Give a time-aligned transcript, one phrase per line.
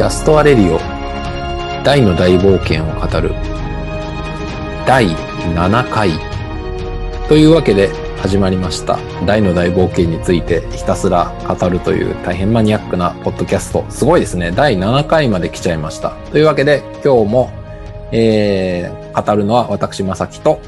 [0.00, 0.78] キャストアレリオ。
[1.84, 3.34] 大の大冒険を語る。
[4.86, 5.08] 第
[5.54, 6.08] 7回。
[7.28, 8.98] というわけで始まりました。
[9.26, 13.84] 大の大冒険についてひたすら語るという大変マニアックなポッドキャスト。
[13.90, 14.52] すごいですね。
[14.52, 16.12] 第7回まで来ちゃいました。
[16.32, 17.50] というわけで今日も、
[18.10, 20.60] えー、語るのは私まさきと。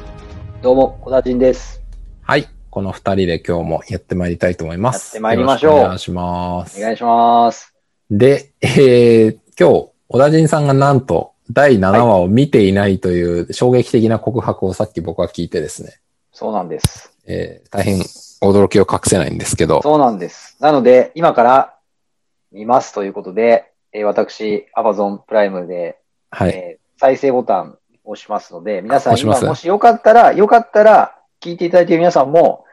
[0.61, 1.83] どうも、小田陣です。
[2.21, 2.51] はい。
[2.69, 5.07] この2人で今日もやってまいりたいと思います。
[5.07, 5.79] やってまいりましょう。
[5.79, 6.79] お願いします。
[6.79, 7.72] お願いします。
[8.13, 15.99] で、えー、今日、小田人さんがなんと、第7話を見ていないという衝撃的な告白をさっき僕は聞いてですね、
[16.31, 17.17] そうなんです。
[17.27, 18.01] えー、大変
[18.43, 20.59] 驚きを隠せないんですけど、そうなんです。
[20.61, 21.75] なので、今から
[22.53, 25.99] 見ますということで、えー私、Amazon プライムで、
[26.31, 26.51] はい。
[26.51, 32.67] えー再生ボタンを押しますので、皆さん今もしよかったら、よかったら、聞いていただいている皆さんも、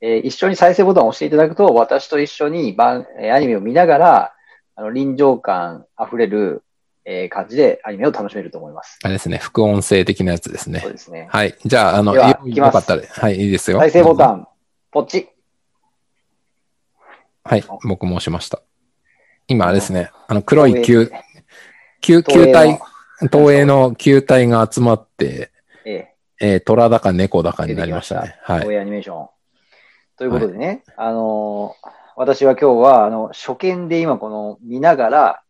[0.00, 4.32] えー一緒に再生ボタンを押していただくと、私と一緒に番、えーアニメを見ながら、
[4.76, 6.62] あの、臨場感溢れる、
[7.06, 8.98] えー感じでアニメを楽しめると思います。
[9.02, 10.92] あれですね、副音声的なやつですねそう。
[10.92, 11.28] ですね。
[11.30, 11.56] はい。
[11.64, 13.78] じゃあ、あの、ではよいきますよかったら、はい、いいですよ。
[13.78, 14.40] 再生ボタン。
[14.40, 14.46] ン、
[14.90, 15.28] ポチ
[17.44, 18.60] はい、僕も押しました。
[19.48, 21.10] 今、あれですね、あの、黒い東球、
[22.00, 22.80] 球、球体、
[23.32, 25.52] 東映の球体が集まって、
[25.84, 25.92] え
[26.40, 28.36] ええー、虎だか猫だかになりましたね。
[28.42, 28.60] はい。
[28.60, 29.28] 東映アニメーション。
[30.18, 35.42] ということでね、あのー私は今日は、あの、初見で今この見ながら、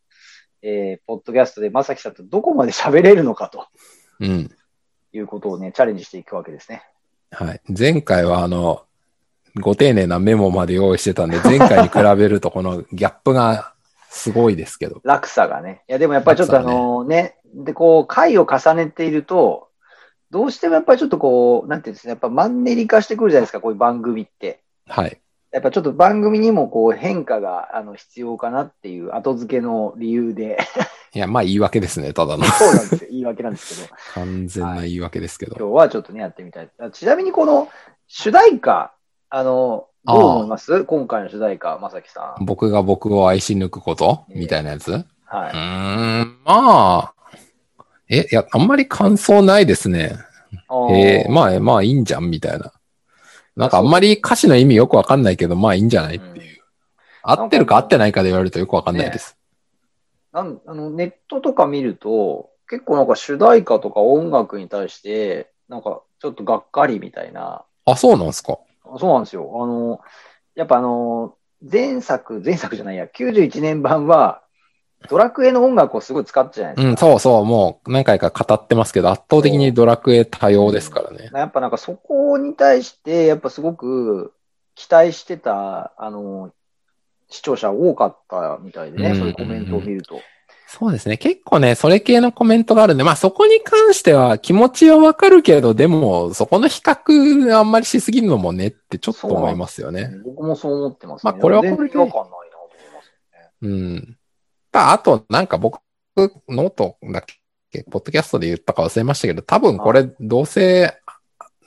[0.63, 3.69] えー、ポッドキャストでまさきさんとどこまで喋れるのかと
[4.19, 4.51] うん。
[5.13, 6.83] いうことをね、チャレンジしていくわけですね。
[7.31, 7.61] はい。
[7.69, 8.83] 前回はあの、
[9.61, 13.73] ご丁寧なメモまで用意してたんで、前回に比べるとこのギャップが
[14.11, 15.01] すごいですけど。
[15.07, 15.85] 落差がね。
[15.89, 19.69] いや、でもやっぱりちょっとあ落差がねのね、で、こう、回を重ねていると、
[20.33, 24.63] どうしてもやっぱりちょっとこう、なんていうんですか、やっぱマンネリ化してくるじゃないですか、こういう番組って。
[24.89, 25.21] はい。
[25.53, 30.59] やっぱちょっと番組にもこう変化があの必要かなっていう後付けの理由で、
[31.15, 32.45] いや、まあ言い訳ですね、ただの。
[32.45, 33.11] そうなんですよ。
[33.11, 35.57] 言い訳なんですけど、完全な言い訳ですけど。
[35.59, 36.71] 今日はちょっとね、やってみたい。
[36.79, 37.69] あちなみにこの
[38.07, 38.93] 主題歌、
[39.31, 40.85] あの、どう思います？
[40.85, 42.45] 今回の主題歌、まさきさん。
[42.45, 44.27] 僕が僕を愛し抜くこと？
[44.31, 44.93] ええみたいなやつ？
[44.93, 45.53] うはい。
[45.53, 47.15] ーん、まあ。
[48.09, 50.17] え、いや、あんまり感想ないですね。
[50.93, 52.73] えー、まあ、まあいいんじゃん、みたいな。
[53.57, 56.63] なんかあんまり歌詞の意味よくわかんないけど、まあいいんじゃないっていう。
[57.23, 59.37] 合ってるか合ってないかで言われるとよくわかんないです。
[60.33, 68.59] なんあのネットとか見ると、結構なんか主題歌とか音楽に対して、なんかちょっとがっかりみたいな、あ、そうなんですか
[68.99, 69.51] そうなんですよ。
[69.55, 70.01] あの、
[70.55, 74.43] やっぱあの、前作、前作じゃないや、91年版は、
[75.09, 76.91] ドラクエの音楽をすごい使ってたじゃないですか。
[76.91, 81.31] うん、そうそう、もう何回か語ってますけど、圧倒的にドラクエ多様ですからね。
[81.33, 84.33] やっぱなんかそこに対して、やっぱすごく
[84.75, 86.53] 期待してた、あの、
[87.29, 90.21] 視聴者多かったみたいでね、うんそういうコメントを見ると。
[90.69, 91.17] そうですね。
[91.17, 100.11] 結構ね、それ系のコメントがあるんで、まあそこに関しては気持ちはわかるけど、でも、そこの比較あんまりしすぎるのもねってちょっと思いますよね。
[100.25, 101.33] 僕もそう思ってますね。
[101.33, 103.51] まあこれはこれで全然違和感ないなと思いますよね。
[103.63, 104.19] うん。
[104.77, 105.81] ああと、なんか僕、
[106.17, 107.25] ノートだっ
[107.71, 110.99] け、ポッドキャストで言ったか忘れましたけど、多分これ、どうせ、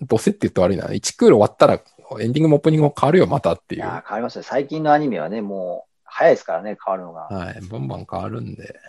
[0.02, 0.88] どうせって言って悪いな。
[0.88, 1.82] 1クール終わったら、
[2.20, 3.82] エンディングもオープニングも変わるよ、またっていう。
[3.82, 4.44] いやー、変わりましたね。
[4.44, 7.22] 最近のアニメはね、もう、早いですからね、変わるのが。
[7.22, 7.62] はい。
[7.70, 8.80] バンバン変わるんで。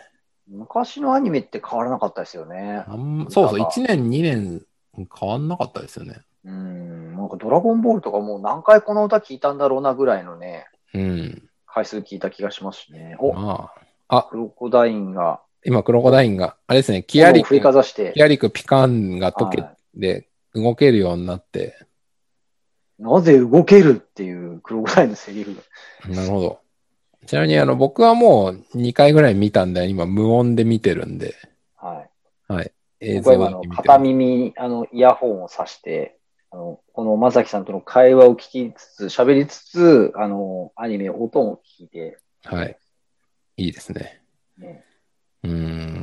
[0.49, 2.85] 昔のアニメって変わらなかったですよね。
[2.87, 4.63] あんそうそう、なんか1年、2年
[5.21, 6.21] 変わんなかったですよね。
[6.45, 11.49] うん、なんかドラゴンボールとかもう何回この歌聞いたんだろうなぐらいのね、うん。
[11.67, 13.17] 回数聞いた気がしますしね。
[13.19, 13.80] お、まあ、
[14.29, 17.71] クロコダインが、今、クロコダインが、あれですね、キアリ振りク、
[18.15, 21.77] キアリクピカンが溶けはて、動けるようになって、
[22.99, 25.63] いなぜ動けるっていうクロコダインのセリフが。
[26.15, 26.61] なるほど。
[27.27, 31.35] ちなみに、あの、僕はもう2回ぐらい見たんで、今、無音で見てるんで、
[31.77, 32.05] は
[32.49, 32.53] い。
[32.53, 32.73] はい。
[33.01, 34.05] 映像で見て片る。
[34.05, 36.19] 耳にあのイヤホンを挿して、
[36.51, 42.77] あのこのまさきさんとの会話を聞きつつ、喋りつつ、あの、アニメ、音を聞いて、はい。
[43.61, 44.23] いいですね。
[44.59, 44.85] ね、
[45.45, 45.51] うー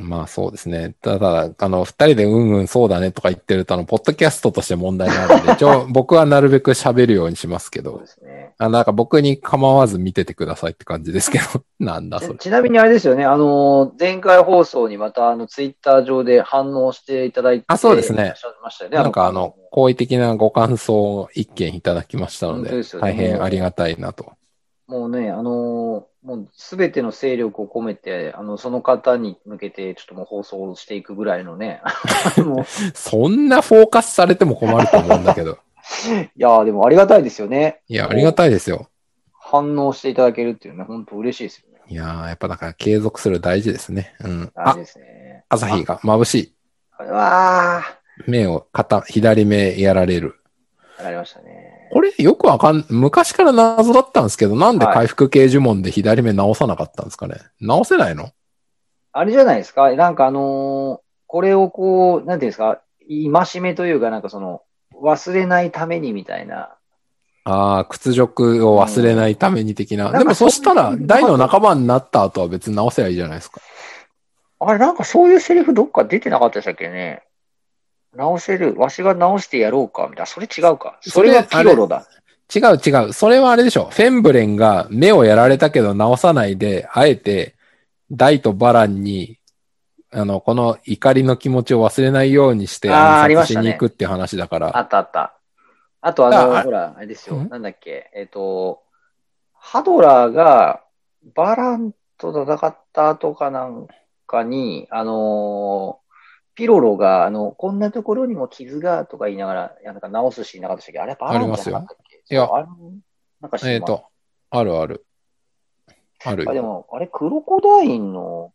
[0.04, 0.94] ん、まあそうですね。
[1.00, 8.54] ただ、あの、二人でうんうんそうだねとか言ってると、あの、ポッドキャストとして問題があるんで、一応 僕はなるべく喋るようにしますけどそうで、すね。
[8.58, 11.44] あなんか僕に構わず見ててくださいって感じですけど、
[11.78, 12.38] なんだそれ。
[12.38, 18.34] ちなみにあれですよね、あの、前回放送にまた、あの、ツイッター上で反応していただいて、あそうですねね。
[18.90, 24.32] なんかあの、好意的なご感想を一件いただきましたので、でね大変ありがたいなと。
[24.88, 31.80] もうね、あの、もうすべての勢力を込めて、あの、その方に向けて、ちょっともう放送していくぐらいのね、
[32.94, 35.58] そんなフォーカスされても困ると思うんだけど。
[36.36, 37.80] いやーでもありがたいですよね。
[37.88, 38.88] いや、ありがたいですよ。
[39.32, 41.80] 反応していただけるっていうね、本当嬉しいですよね。
[41.88, 44.14] いやー、やっぱだから継続する大事ですね。
[44.20, 44.52] うん。
[44.54, 45.44] あ大事、ですね。
[45.48, 46.54] 朝日が眩しい。
[46.98, 47.04] あ。
[47.04, 47.82] うわ
[48.26, 50.40] 目を、片、左目やられる。
[50.98, 50.98] ー。
[50.98, 51.77] わかりましたね。
[51.90, 57.36] これよくわかん、昔から謎だったんですけど、なんで回復系呪文で左目直さなかったんですかね？
[57.60, 58.30] 直せないの？
[59.12, 59.90] あれじゃないですか？
[59.94, 62.80] なんかあのーこれをこう、なんていうんですか？
[63.06, 64.62] 戒めというか、なんかその、
[65.02, 66.74] 忘れないためにみたいな。
[67.44, 70.10] ああ、屈辱を忘れないために的な。
[70.10, 73.60] うんでもそしたら、大の仲間になった後は別に直せばいいじゃないですか。
[74.60, 77.22] あれ、なんかそういうセリフどっか出てなかったでしたっけね？
[78.18, 78.74] 直せる。
[78.76, 80.26] わしが直してやろうかみたいな。
[80.26, 80.98] それ違うか。
[81.02, 82.04] それがピロロだ。
[82.52, 83.12] 違う違う。
[83.12, 83.84] それはあれでしょ。
[83.90, 87.54] フェンブレンが目をやられたけど直さないで、あえて、
[88.10, 89.38] ダイとバランに、
[90.10, 94.76] あの、この怒りの気持ちを忘れないようにしてあーありましたねに行くっていう話だから。
[94.76, 95.38] あったあった。
[96.00, 97.36] あとあの、ほら、あれですよ。
[97.36, 98.10] んなんだっけ。
[98.16, 98.82] えっ、と、
[99.54, 100.82] ハドラーが
[101.36, 103.86] バランと戦った後かなん
[104.26, 106.07] かに、あのー
[106.58, 110.98] ピロロが、あの、こんなところにも傷がとか言いながら、いやなんか直すシーンなかったっけ？
[110.98, 112.16] あれバランじゃなかったっけ？
[112.16, 112.66] ありますよそうあれ
[113.40, 114.04] なんかえっ、と、
[114.50, 115.06] あるある。
[116.24, 116.64] あるあ、でよ。
[116.64, 118.52] も、あれ、クロコダインの、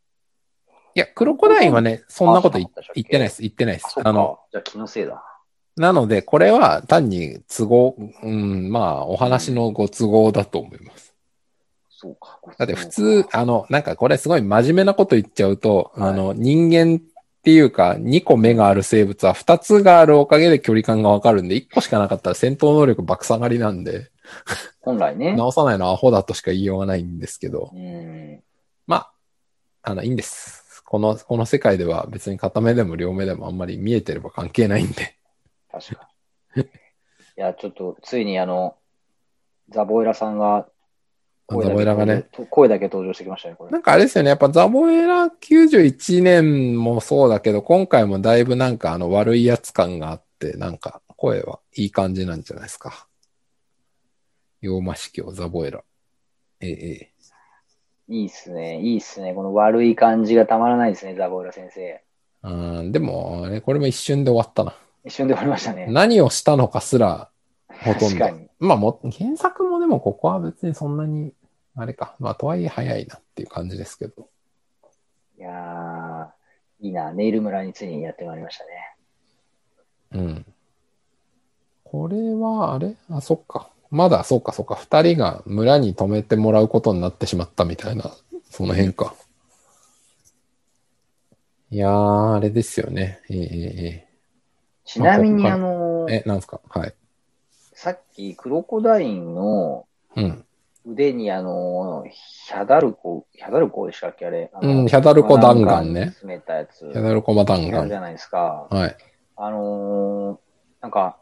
[0.95, 3.41] いや、クロコダインはね、そんなこと言ってないです。
[3.41, 3.95] 言ってないであ、す。
[4.03, 5.23] あの、じゃあ気のせいだ。
[5.77, 11.15] なので、これは単に都合、うん、まあ、お話のご都合だと思います。
[11.89, 12.37] そうか。
[12.57, 16.99] だって普通、あの、なんかこれすごい真面目なこと言っちゃうと、はいあの、人間
[17.43, 24.11] っていうか、2個目がある生物は2つがあるおかげで距離感がわかるんで、1個しかなかったら戦闘能力爆下がりなんで、
[24.79, 25.35] 本来ね。
[25.35, 28.41] 直さないのはアホだとしか言いようがないんですけど、うん。
[28.87, 29.13] まあ、
[29.81, 30.81] あの、いいんです。
[30.85, 35.17] この、この世界では別に片目でも両目でもあんまり見えてれば関係ないんで。
[35.69, 36.07] 確か
[36.55, 36.63] に。
[36.63, 36.65] い
[37.35, 38.77] や、ちょっと、ついにあの、
[39.67, 40.65] ザボエラさんが、
[41.49, 42.25] ザボエラがね。
[42.49, 43.13] 声だけ登場。
[43.13, 43.71] してきましたね、これ。
[43.71, 53.07] なんかあれですよね、やっぱザボエラ91年もそうだけど、今回もだいぶなんかあの悪いやつ感があって、なんか声はいい感じなんじゃないですか。
[54.61, 55.83] 洋魔司教、ザボエラ。
[56.61, 57.13] ええええ。
[58.09, 58.81] いいっすね。
[58.81, 59.33] いいっすね。
[59.33, 62.01] この悪い感じがたまらないですね、ザボエラ先生。
[62.43, 62.49] う
[62.83, 64.75] ん、でも、あれ、これも一瞬で終わったな。
[65.05, 65.87] 一瞬で終わりましたね。
[65.89, 67.29] 何をしたのかすら、
[67.81, 68.25] ほとんど。
[68.59, 71.33] まあも、原作もでもここは別にそんなに、
[71.75, 72.15] あれか。
[72.19, 74.27] まあ、とはいえ早いなっていう感じですけど。
[75.37, 77.11] いやー、いいな。
[77.11, 78.69] ネイル村についにやってまいりましたね。
[80.11, 80.45] うん。
[81.83, 82.95] これは、あれ？
[83.09, 83.69] あ、そっか。
[83.89, 84.75] まだ、そっか、そっか。
[84.75, 88.11] 二人が村に泊めてもらうことになってしまったみたいな、
[88.49, 89.15] その辺か。
[91.69, 93.19] いやー、あれですよね。
[93.29, 93.47] ええ
[94.07, 94.07] え
[94.85, 96.61] ちなみに、まああのええ、え、なんですか？
[96.69, 96.93] はい。
[97.83, 99.85] さっき、クロコダインの
[100.15, 100.45] うん。
[100.89, 104.49] 腕に、あの、ヒャダルコ、ヒャダルコでしたっけあれ？
[104.53, 106.05] あのうんヒャダルコ弾丸ね。
[106.05, 106.79] 詰めたやつ。
[106.79, 107.95] ヒャダルコマ弾丸あるじ。
[107.95, 108.67] ゃないですか。
[108.69, 108.95] はい。
[109.35, 110.37] あのー
[110.81, 111.17] なんか、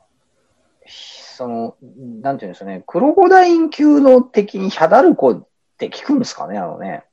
[0.86, 1.76] その、
[2.22, 5.48] なんていうんですかね、クロコダイン級の敵にヒャダルコっ
[5.80, 7.06] て効くんですかね、あのね。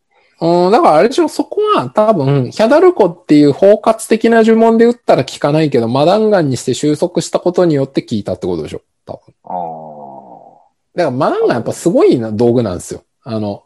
[0.43, 9.34] うん、だからあれでしょ、そこは多分、ヒャダルコっていう包括的な呪文で打ったら効かないけど、マダンガンにして収束したことによって効いたってことでしょ、多分。
[9.44, 10.58] あ
[10.94, 13.05] だからマダンガンやっぱすごいな道具なんですよ。
[13.22, 13.62] あの、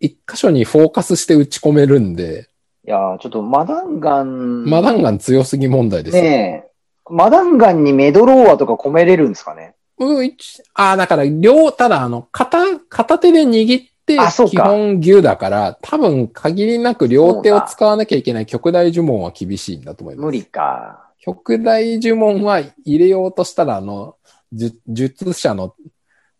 [0.00, 2.88] 一箇所にフォーカスして打ち込めるんで、あ。
[2.88, 4.64] いやーちょっとマダンガン。
[4.64, 6.22] マダンガン強すぎ問題ですよ。
[6.22, 6.70] ねえ。
[7.10, 9.74] マダンガンにメドローアとか込めれるんですかね？
[9.98, 20.24] うん、一ああ、だから、両、ただ、あの、片、片手で握って基本牛だから、多分、限りなく両手を使わなきゃいけない極大呪文は厳しいんだと思います。
[20.24, 21.10] 無理か。
[21.20, 24.16] 極大呪文は入れようとしたら、あの、
[24.52, 25.74] 術術者の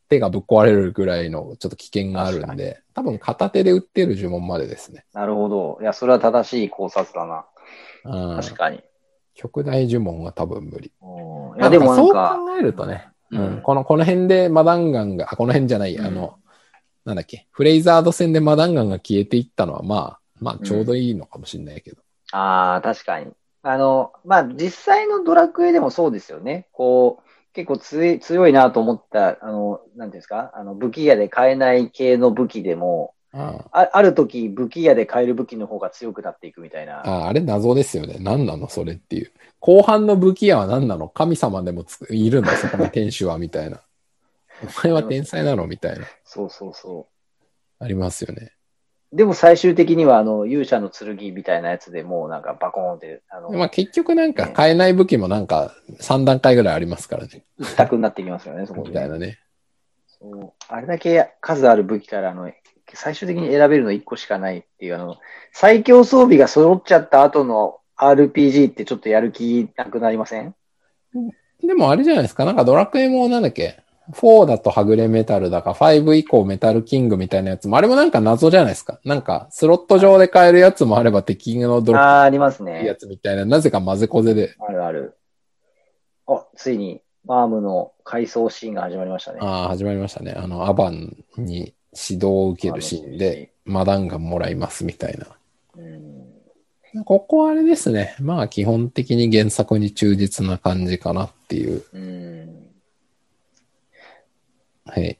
[0.08, 5.04] 手がぶっ壊れるぐらいのちょっと危険があるんで、多分片手で打ってる呪文までですね。
[5.14, 5.78] なるほど。
[5.80, 7.46] いや、それは正しい考察だな。
[8.04, 8.82] うん、確かに。
[9.34, 10.92] 極大呪文は多分無理。
[11.00, 16.38] うんいや、まあでもそうか、考えるとね、ううんん、この、この辺でマダンガンが、あ、この辺じゃない、うんあの、
[17.04, 22.02] なんだっけ、フレイザード戦でマダンガンが消えていったのは、まあ、まあ、ちょうどいいのかもしれないけど。
[22.32, 23.32] ああ、確かに。
[23.62, 26.68] あの、まあ、実際のドラクエでもそうですよね。
[26.72, 37.00] こう、結構強い強いなと思った、あの、なんていうんですか、あの、武器屋で買えない系の武器でも、ああある時、武器屋で買える武器の方が強くなっていくみたいな。
[37.00, 38.16] あああれ謎ですよね。
[38.20, 39.32] 何なのそれっていう。
[39.58, 43.80] 後半の武器屋は何なの神様でもついるんだ、 そこの天使は、みたいな。
[44.62, 45.66] お前は天才なの？
[45.66, 46.06] みたいな。
[46.24, 47.08] そうそうそ
[47.78, 48.52] ありますよね。
[49.12, 49.16] う。
[49.16, 57.44] でも最終的には、あの、勇者の剣みたいなやつでもうなんかバコーンって、あの、まあ結局なんか買えない武器もなんか3段階ぐらいありますからね。
[57.58, 59.38] 一択になってきますよね、そこで、みたいなね。
[60.06, 62.50] そうあれだけ数ある武器からあの、
[62.94, 65.16] 最終的に選べるの1個しかないっていう、あの、
[65.52, 70.54] 最強装備が揃っちゃった後の RPG ってちょっとやる気なくなりません
[71.62, 72.44] でもあれじゃないですか。
[72.44, 73.78] なんかドラクエもなんだっけ？
[74.10, 79.00] ?4 だとはぐれメタルだか、5以降メタルキングみたいなやつも、あれもなんか謎じゃないですか。
[79.04, 82.96] なんか、スロット上で買えるやつもあれば、敵のドロッああ、ありますプやね。
[82.96, 85.16] つみたいな、なぜか混ぜこぜで、あるある。
[86.26, 89.38] あ、ついに、マームの回想シーンが始まりましたね。
[89.40, 90.34] ああ、始まりましたね。
[90.36, 95.26] あの、アバンに指導を受けるシーンで、マダンガンもらいますみたいな。
[95.76, 97.04] うん。
[97.04, 98.16] ここはあれですね。
[98.20, 102.61] まあ、基本的に原作に忠実な感じかなっていう、うん。
[104.92, 105.18] はい。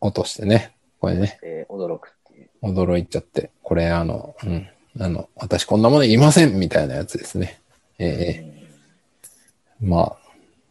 [0.00, 0.76] 落としてね。
[1.00, 1.40] これね。
[1.42, 2.50] で、驚くっていう。
[2.62, 4.68] 驚いちゃって、これあの、うん、
[5.00, 7.60] あの、私こんなものいませんみたいなやつですね。
[7.98, 8.68] ええ
[9.80, 10.16] まあ、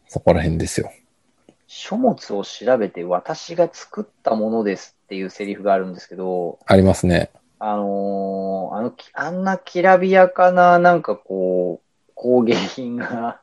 [0.08, 0.90] そこら辺ですよ。
[1.66, 7.30] 書物を調べて私が作ったものですっていうセリフがあるんですけど、ありますね。
[7.58, 13.42] あのーあのき、あんなきらびやかな、なんかこう、工芸品が、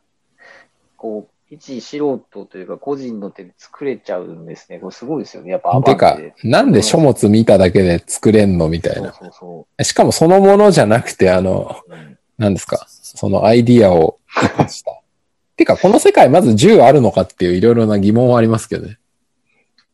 [0.98, 1.98] こう、一素
[2.32, 4.80] 人というか個人の手で作れちゃうんですね。
[4.80, 5.52] これすごいですよね。
[5.52, 9.14] やっぱてかなんで書物見ただけで作れんのみたいそうな。
[9.14, 9.32] そう
[9.78, 11.94] そしかもそのものじゃなくて、あの、う。
[11.94, 12.86] うん何ですか？
[12.90, 14.92] そのアイディアを生かした。
[15.56, 18.98] てか、この世界まず銃あるのかっていういろいろな疑問はありますけどね。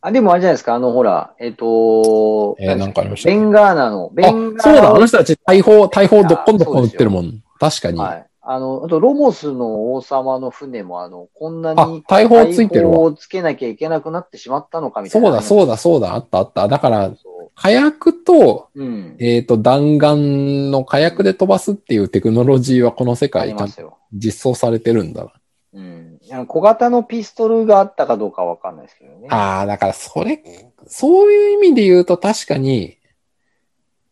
[0.01, 0.73] あ、でもあれじゃないですか。
[0.73, 3.37] あの、ほら、えっ、とえーなんかありましたっけ？
[3.37, 7.43] ベンガーナの、ベあ、ンガーナそうだ、あのの人たち大砲、大砲どっこんどっこん売ってるもん。
[7.59, 7.99] 確かに。
[7.99, 8.25] はい。
[8.43, 15.41] あの、あと、ロモスの王様の船も、あの、こんなあに、大砲ついてるわ大砲をつけなきゃいけなくなってしまったのかみたそだ、いうな。
[15.41, 16.67] そうだ、そうだ、あったあった。
[16.67, 18.83] だから、そ火薬と、う。
[18.83, 19.15] うん。
[19.19, 23.97] えっ、と、弾丸の火薬で飛ばすっていうテクノロジーはこの世あ界ちゃんとりますよ。
[24.13, 25.31] 実装されてるんだな。
[25.73, 26.19] うん。
[26.47, 29.27] 小型のピストルがあったかどうかわかんないですけどね。
[29.29, 30.41] ああ、だからそれ、
[30.87, 32.97] そういう意味で言うと確かに、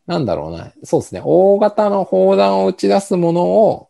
[0.05, 0.73] なんだろうな。
[0.83, 1.21] そうですね。
[1.23, 3.89] 大型の砲弾を打ち出すものを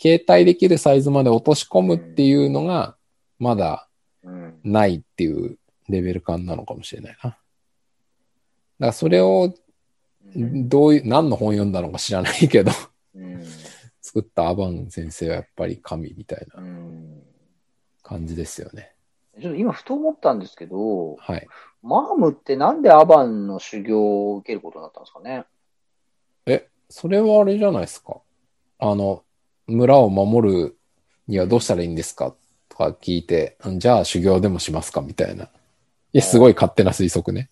[0.00, 2.96] 携帯できるサイズまで落とし込むっていうのが、
[3.38, 3.88] まだ
[4.24, 4.60] うん。
[4.62, 5.58] ないっていう
[5.88, 7.30] レベル感なのかもしれないな。
[7.30, 7.36] だか
[8.78, 9.52] らそれを、
[10.34, 10.68] うん。
[10.68, 12.70] どういう、何の本読んだのか知らないけど、
[13.14, 13.44] うん。
[14.00, 17.22] 作ったアバン先生はやっぱり神みたいなうん。
[18.02, 18.94] 感じですよね。
[19.40, 21.46] ちょっと今、ふと思ったんですけど、はい。
[21.82, 25.44] マームってなんでアバンの修行を受けることになったんですかね？
[26.46, 28.20] え、それはあれじゃないですか。
[28.78, 29.24] あの、
[29.66, 30.76] 村を守る
[31.28, 32.34] にはどうしたらいいんですか
[32.68, 35.44] とか聞いて、うんじゃあ修行でもしますかみたいな。
[35.44, 35.48] い
[36.12, 37.50] や、すごい勝手な推測ね。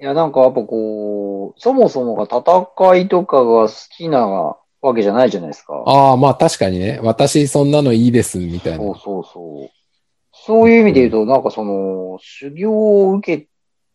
[0.00, 5.82] いや、なんかやっぱこう、そもそもが戦いとかが好きなわけじゃないじゃないですか。
[5.86, 7.00] ああ、まあ確かにね。
[7.02, 8.78] 私そんなのいいです、みたいな。
[8.78, 9.70] そうそうそう。
[10.32, 13.48] そういう意味で言うと、なんかその、修行を受け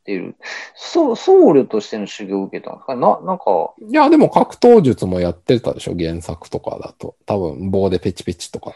[0.09, 0.35] てる、
[0.75, 2.95] そう、僧侶としての修行を受けたんですか？
[2.95, 7.15] な、なんか、いや、でも格闘術もやってたでしょ原作とかだと。
[7.25, 8.73] 多分棒でペチペチとか。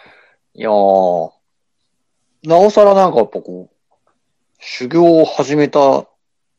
[0.54, 1.32] いやー、
[2.44, 3.94] なおさらなんかやっぱこう、
[4.60, 6.08] 修行を始めた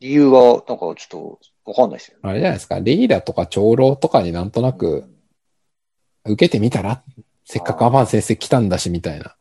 [0.00, 2.20] 理由が、なんかちょっとわかんないですよね。
[2.24, 2.80] あれじゃないですか。
[2.80, 5.04] レイラとか長老とかになんとなく
[6.24, 7.02] 受けてみたら？
[7.46, 9.36] せっかくアバン先生来たんだし、みたいな。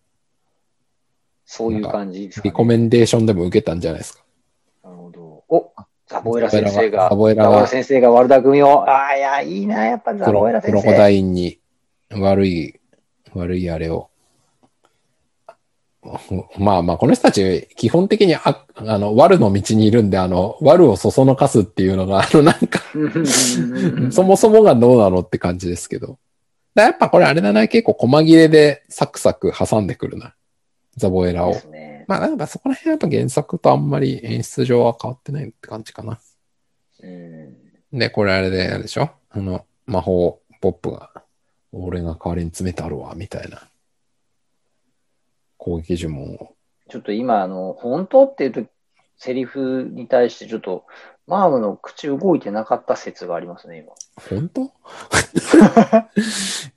[1.46, 2.50] そういう感じですか、ね。
[2.52, 4.24] リコメンデーションでも受けたんじゃないですか。
[4.84, 5.23] なるほど。
[5.50, 5.72] お、
[6.08, 11.18] ザボエラ先生が、ザボエラ先生が悪巧みを、ああ、いや、いいな、やっぱザボエラ先クロコダ生。
[11.18, 11.60] インに
[12.12, 12.80] 悪い、
[13.34, 14.10] 悪いあれを。
[16.58, 22.82] まあまあ、この人たち、基本的にあ、あの、悪の道にいるんで、あの、悪をそそのかすっていうのが、あの、なんか、
[24.12, 26.18] そもそもがどうなのって感じですけど。
[26.76, 30.36] だやっぱこれあれだな、結構細切れでサクサク挟んでくるな。
[30.98, 31.60] ザボエラをで。
[31.60, 31.93] すね。
[32.08, 36.20] まあ、なんかそこら辺やっぱ原作とあんまり演出上は変わってないって感じかな。
[37.02, 38.00] うん。
[38.00, 39.10] で、これあれで、あれでしょ？
[39.30, 41.12] あの、魔法ポップが、
[41.72, 43.68] 俺が代わりに詰めたるわ、みたいな。
[45.58, 46.56] 攻撃呪文を。
[46.90, 48.66] ちょっと今、あの、本当っていうと、
[49.18, 50.86] セリフに対してちょっと、
[51.26, 53.94] マームの口動いてなかった説がありますね、今。
[54.30, 54.64] 本当？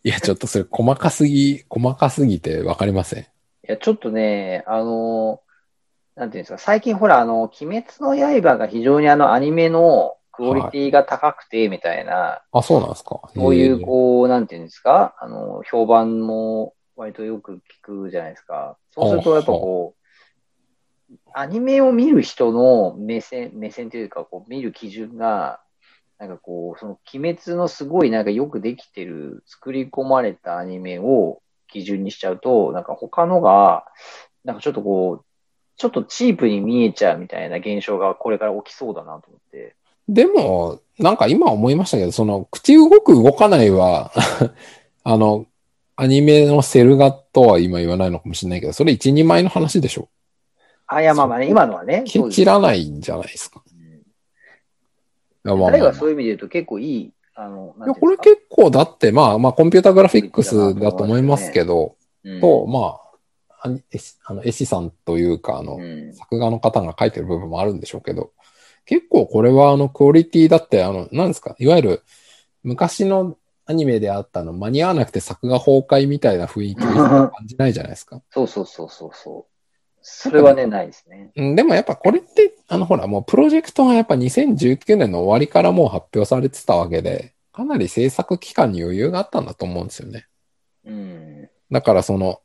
[0.04, 3.26] いや、ちょっとそれ細かすぎ、細かすぎてわかりません。
[3.68, 5.40] いや、ちょっとね、あの、
[6.14, 13.20] なんていうんですか、最近ほら、あの、鬼滅の刃が非常にあの、アニメのクオリティが高くて、みたいな、あ、そうなんですか。
[13.34, 18.78] そういう、こう、なんていうんですか、あの、評判も割とよく聞くじゃないですか。
[18.92, 19.94] そうすると、やっぱこ
[21.10, 25.60] う、アニメを見る人の目線、目線というか、こう、見る基準が、
[26.18, 33.84] なんかこう、その、鬼滅のすごいなんかよくできてる、作り込まれたアニメを基準にしちゃうと、なんか他のが、
[34.44, 35.24] なんかちょっとこう、
[35.76, 39.76] ちょっとチープに見えちゃうみたいな現象がこれから起きそうだなと思って。
[40.08, 44.12] でも、なんか今思いましたけど、その、口動く動かないは、
[45.04, 45.46] あの、
[45.96, 50.08] アニメのセル画とは今言わないのかもしれないけど、それ一人前の話でしょ？
[50.86, 52.04] あ、いや、まあまあね、今のはね。
[52.06, 53.62] ケチらないんじゃないですか。
[53.66, 53.76] うん
[55.42, 61.96] まあまあ誰がそういう意味で言うと結構いい、あの、いやこれ結構だって、まあまあコンピュータグラフィックスだと思いますけど、
[62.40, 62.98] 構と、ま
[63.60, 63.70] あ、
[64.24, 68.32] あの絵師さんというか、あの、うん作画の方が書いてる部分もあるんでしょうけど、
[68.86, 72.02] 結構これはあのクオリティだって、あの、なんですか、いわゆる
[72.62, 78.22] 昔のアニメであったの間に合わなくて作画崩壊みたいな雰囲気に感じないじゃないですか。
[78.30, 79.55] そうそうそうそうそう。
[80.08, 81.32] それはね、ないですね。
[81.34, 90.28] うん、でもやっぱこれって、あのほらもうプロジェクトがやっぱ2019年の終わりからもう発表されてたわけで、かなり制作期間に余裕があったんだと思うんですよね。
[90.84, 91.50] うん。
[91.72, 92.40] だからその、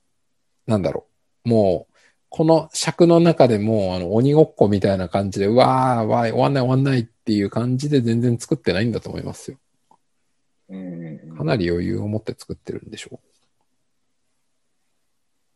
[0.65, 1.06] なんだろ
[1.46, 1.50] う。
[1.50, 1.94] もう、
[2.30, 9.58] この尺の中でもう、あの、鬼ごっこみたいな感じで、うわー、わー、終わんない終わんないっていう感じで全然作ってないんだと思いますよ。
[10.70, 11.36] うん。
[11.38, 13.20] かなり余裕を持って作ってるんでしょ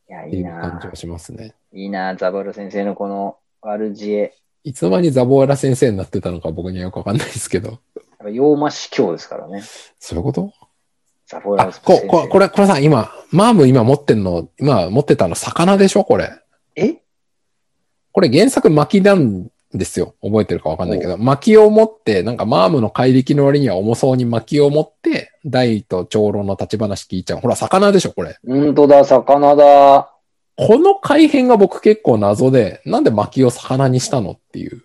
[0.08, 1.56] いや、いい感じはしますね。
[1.74, 4.34] いいなザバル先生のこの悪知恵。
[4.64, 7.80] いつの間にザボーラ先生になってたのか僕にはよくわかんないですけど。
[8.32, 9.64] 洋魔司教ですからね。
[10.00, 10.52] そういうこと？
[11.28, 12.08] ザボラあ、先生。
[12.08, 16.32] こ、こ、これ、これさ、今、マーム今持ってんの、今持ってたの魚でしょこれ。
[16.76, 16.98] え？
[18.12, 20.16] これ原作巻きなんですよ。
[20.22, 21.18] 覚えてるかわかんないけど。
[21.18, 27.40] 巻きを持って、なんかマームの怪力の割には重そうに巻きを持って、大と長老の立ち話聞いちゃう。
[27.40, 28.38] ほら、魚でしょこれ。
[28.48, 30.12] 本当だ、魚だ。
[30.58, 34.84] この改変が僕結構謎で、なんで巻きを魚にしたのっていう。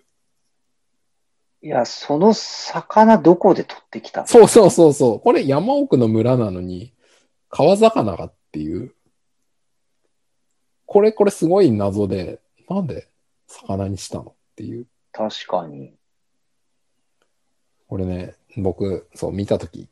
[1.63, 4.27] いや、その魚どこで取ってきたの？
[4.27, 5.19] そうそうそうそう。
[5.19, 6.91] これ山奥の村なのに、
[7.49, 8.93] 川魚がっていう。
[10.85, 13.07] これ、これすごい謎で、なんで
[13.47, 14.33] 魚にしたの？
[14.51, 14.85] っていう。
[15.11, 15.93] 確かに。
[17.87, 19.87] これね、僕、そう、見たとき、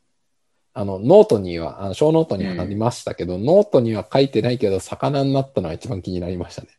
[0.73, 6.69] あの、ノートには、あの、小ノートにはなりましたけど、ノートには書いてないけど、魚になったのは一番気になりましたね。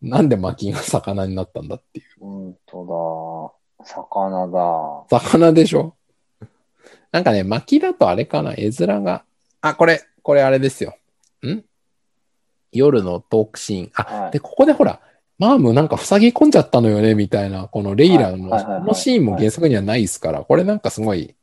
[0.00, 2.04] なんで薪が魚になったんだっていう。
[2.20, 3.84] 本当だ。
[3.84, 5.04] 魚だ。
[5.08, 5.96] 魚でしょ？
[7.10, 9.24] なんかね、薪だとあれかな、絵面が。
[9.60, 10.96] あ、これ、これあれですよ。
[11.44, 11.62] ん？
[12.70, 13.90] 夜のトークシーン。
[13.94, 15.00] あ、はいで、ここでほら、
[15.42, 21.34] マームなんか塞ぎ込んじゃったのよね、みたいな、このレイラの、はいはいはいはいこのシーンも原作にはないですから、これなんかすごい、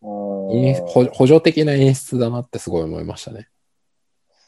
[0.00, 3.46] 補補助的な演出だなってすごい思いましたね。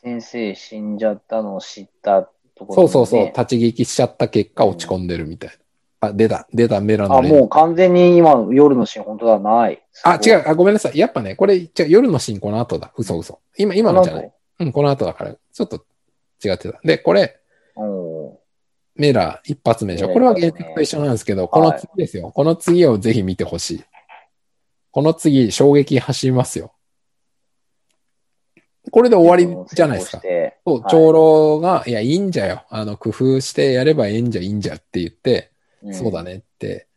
[0.03, 2.23] 先生死んじゃったのを知った
[2.57, 3.27] ところ、そうそうそう、ね。
[3.37, 5.51] 立ち聞きしちゃった結果落ち込んでるみたい
[6.01, 6.09] な。
[6.09, 9.81] あ、出た、出た、メラのあ、もう完全に今、夜のシーン、本当だ、ない。
[10.03, 10.99] あ、違う、あ、ごめんなさい。
[10.99, 12.93] やっぱね、これ、違う、夜のシーンこの後だ。
[12.97, 13.39] 嘘嘘。
[13.57, 14.33] 今、今のじゃない。
[14.59, 15.85] うん、この後だから、ちょっと
[16.45, 16.81] 違ってた。
[16.83, 17.39] で、これ、
[17.77, 18.42] お
[18.95, 20.09] メラ一発目でしょ。
[20.09, 22.31] メこれは原作と一緒なんですけど、この次ですよ。
[22.31, 23.85] この次をぜひ見てほしい。
[24.91, 26.75] この次、衝撃走りますよ。
[28.91, 30.21] これで終わりじゃないですか。
[30.21, 30.29] そ
[30.75, 32.65] う、はい長老が、いや、いいんじゃよ。
[32.69, 35.53] あの、工夫してやればいいんじゃ、いいんじゃって言って、
[35.93, 36.35] そうだね。
[36.35, 36.89] ねって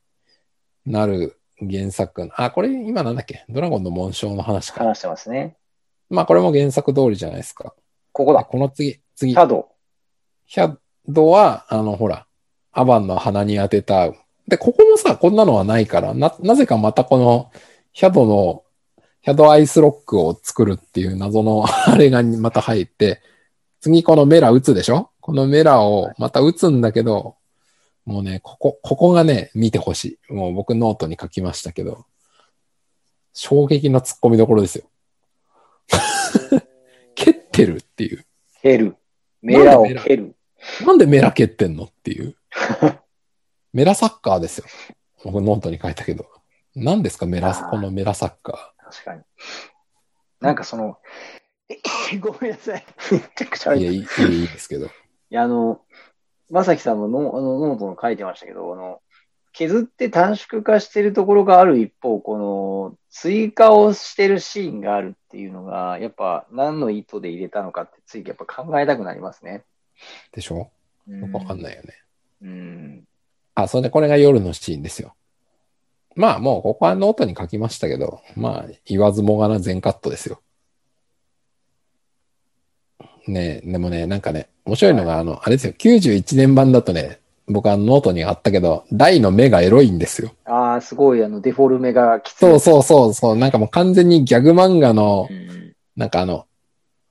[0.86, 2.29] なる原作。
[2.36, 3.45] あ、これ今なんだっけ？
[3.49, 4.84] ドラゴンの紋章の話か。
[4.84, 5.55] 話してますね。
[6.10, 7.73] まあこれも原作通りじゃないですか。
[8.12, 8.43] ここだ。
[8.43, 12.25] この次、次シ、ャドャドは、あの、ほら、
[12.71, 14.11] アバンの鼻に当てた。
[14.47, 17.51] で、ここもさ、こんなのはないから、な、なぜかまたこの、
[17.93, 18.63] ヒャドの、
[19.21, 23.21] ヒャドアイスロックを作るっていう謎のあれがまた入って、
[23.79, 25.09] 次このメラ打つでしょ？
[25.19, 27.35] このメラをまた打つんだけど、
[28.05, 30.33] もうね、ここ、ここがね、見てほしい。
[30.33, 32.05] もう僕ノートに書きましたけど、
[33.33, 34.85] 衝撃の突っ込みどころですよ。
[37.15, 38.25] 蹴ってるっていう。
[38.61, 38.95] 蹴る。
[39.41, 40.35] メラを蹴る。
[40.86, 42.36] なんでメラ蹴ってんのっていう。
[43.73, 44.65] メラサッカーですよ。
[45.23, 46.25] 僕ノートに書いたけど。
[46.75, 49.21] 何ですかメラ、このメラサッカ確かに。
[50.41, 50.97] なんかその、
[52.19, 52.86] ごめんなさい。
[53.12, 53.80] めちゃくちゃい。
[53.80, 54.89] いや、いいい、いいですけど。
[55.36, 55.82] や、あの、
[56.49, 59.01] まさきさんもノあのノートの書いてましたけど、あの、
[59.51, 69.63] 削って短縮化してるところがある一方、この、追加をしてるシーンがあるっていうのが、やっぱ何の意図で入れたのかってついやっぱ考えたくなりますね。
[70.31, 70.71] でしょ？
[71.08, 71.93] うよくわかんないよね。
[72.41, 73.03] うん。
[73.55, 75.15] あ、それでこれが夜のシーンですよ。
[76.15, 80.41] まあもうここはノートに書きましたけど、まあ言わずもがな全カットですよ。
[83.27, 90.31] ねえ、でもね、なんかね、面白いのが、あの、あれですよ、91年版だとね、僕はノートにあったけど、ダイの目がエロいんですよ。
[90.45, 92.39] ああ、すごい、あの、デフォルメがきつい。
[92.39, 95.75] そうそうそうそう、なんかもう完全にギャグ漫画のう、ん。
[95.95, 96.45] なんかあの、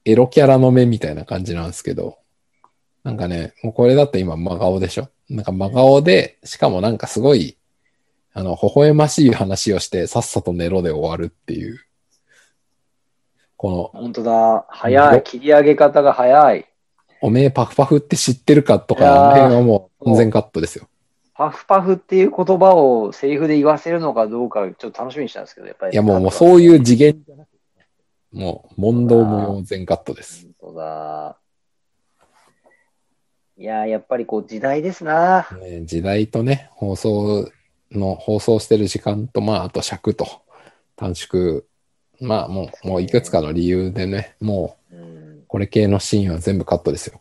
[0.05, 2.19] エロキャラの目みたいな感じなんですけど、
[3.05, 5.09] なんかね、もうこれだと今真顔でしょ？
[5.29, 7.57] なんか真顔で、しかもなんかすごい、
[8.33, 11.79] あの、微笑ましい話をして、さっさと寝ろで終わるっていう。
[13.57, 14.67] この、本当だ。
[14.69, 15.23] 早い。
[15.23, 16.67] 切り上げ方が早い。
[17.21, 20.89] おめえパフパフって知ってるかとか、あの辺はもう完全カットですよ。
[21.35, 25.93] パフパフっていう言葉をセリフで言わせるのかどうか、ちょっと楽しみにしたんですけど、やっぱり。
[25.93, 27.59] いやもう、もうそういう次元じゃなくて、
[28.33, 30.47] もう、問答無用全カットです。
[30.61, 31.39] 本当だ。
[33.57, 35.47] いやー、やっぱりこう時代ですな。
[35.61, 37.51] ね時代とね、放送
[37.93, 40.27] の、放送してる時間と、まあ、あと尺と
[40.97, 41.63] 短縮。
[42.21, 45.45] まあ、もう、もういくつかの理由でね、もう、うん。
[45.47, 47.21] これ系のシーンは全部カットですよ。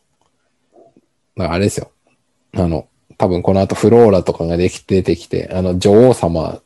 [1.38, 1.92] だからあれですよ。
[2.56, 6.62] あの、多分この後フローラとかができ出てきて、あの、女王様、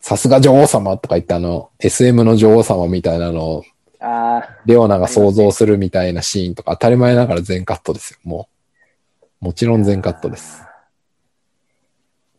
[0.00, 3.64] さすが女王様とか言ってあの、SM の女王様みたいなのを、
[4.00, 8.18] ああ、レオナが想像するみたいなシーンとか当たり前ながら全カットですよ。
[8.24, 8.57] もう。
[9.40, 10.64] もちろん全カットです。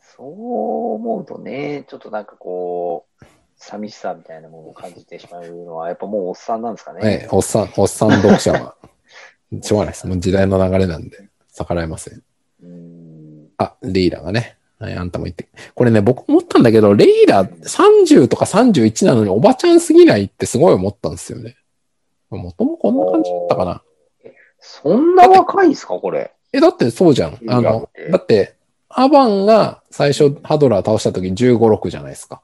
[0.02, 7.00] そう思うとね、ちょっとなんかこう、寂しさみたいなものを感じてしまうのは、やっぱもうおっさんなんですかね。
[7.04, 8.76] ええ、おっさん、おっさん読者は、
[9.62, 10.08] しょうがないです。
[10.08, 12.24] もう時代の流れなんで、逆らえません。
[12.64, 13.48] うん。
[13.58, 14.58] あ、レイラがね。
[14.80, 15.48] はい、あんたも言って。
[15.76, 21.58] これね、僕思ったんだけど、レイラ30とか31なのにおばちゃんすぎないってすごい思ったんですよね。
[22.30, 23.82] もともこんな感じだったかな。
[24.60, 26.34] そんな若いんですか、これ。
[26.52, 27.40] え、だってそうじゃん。
[27.48, 28.56] あのだって、
[28.90, 32.42] アバンが最初ハドラー倒した時15、6じゃないですか。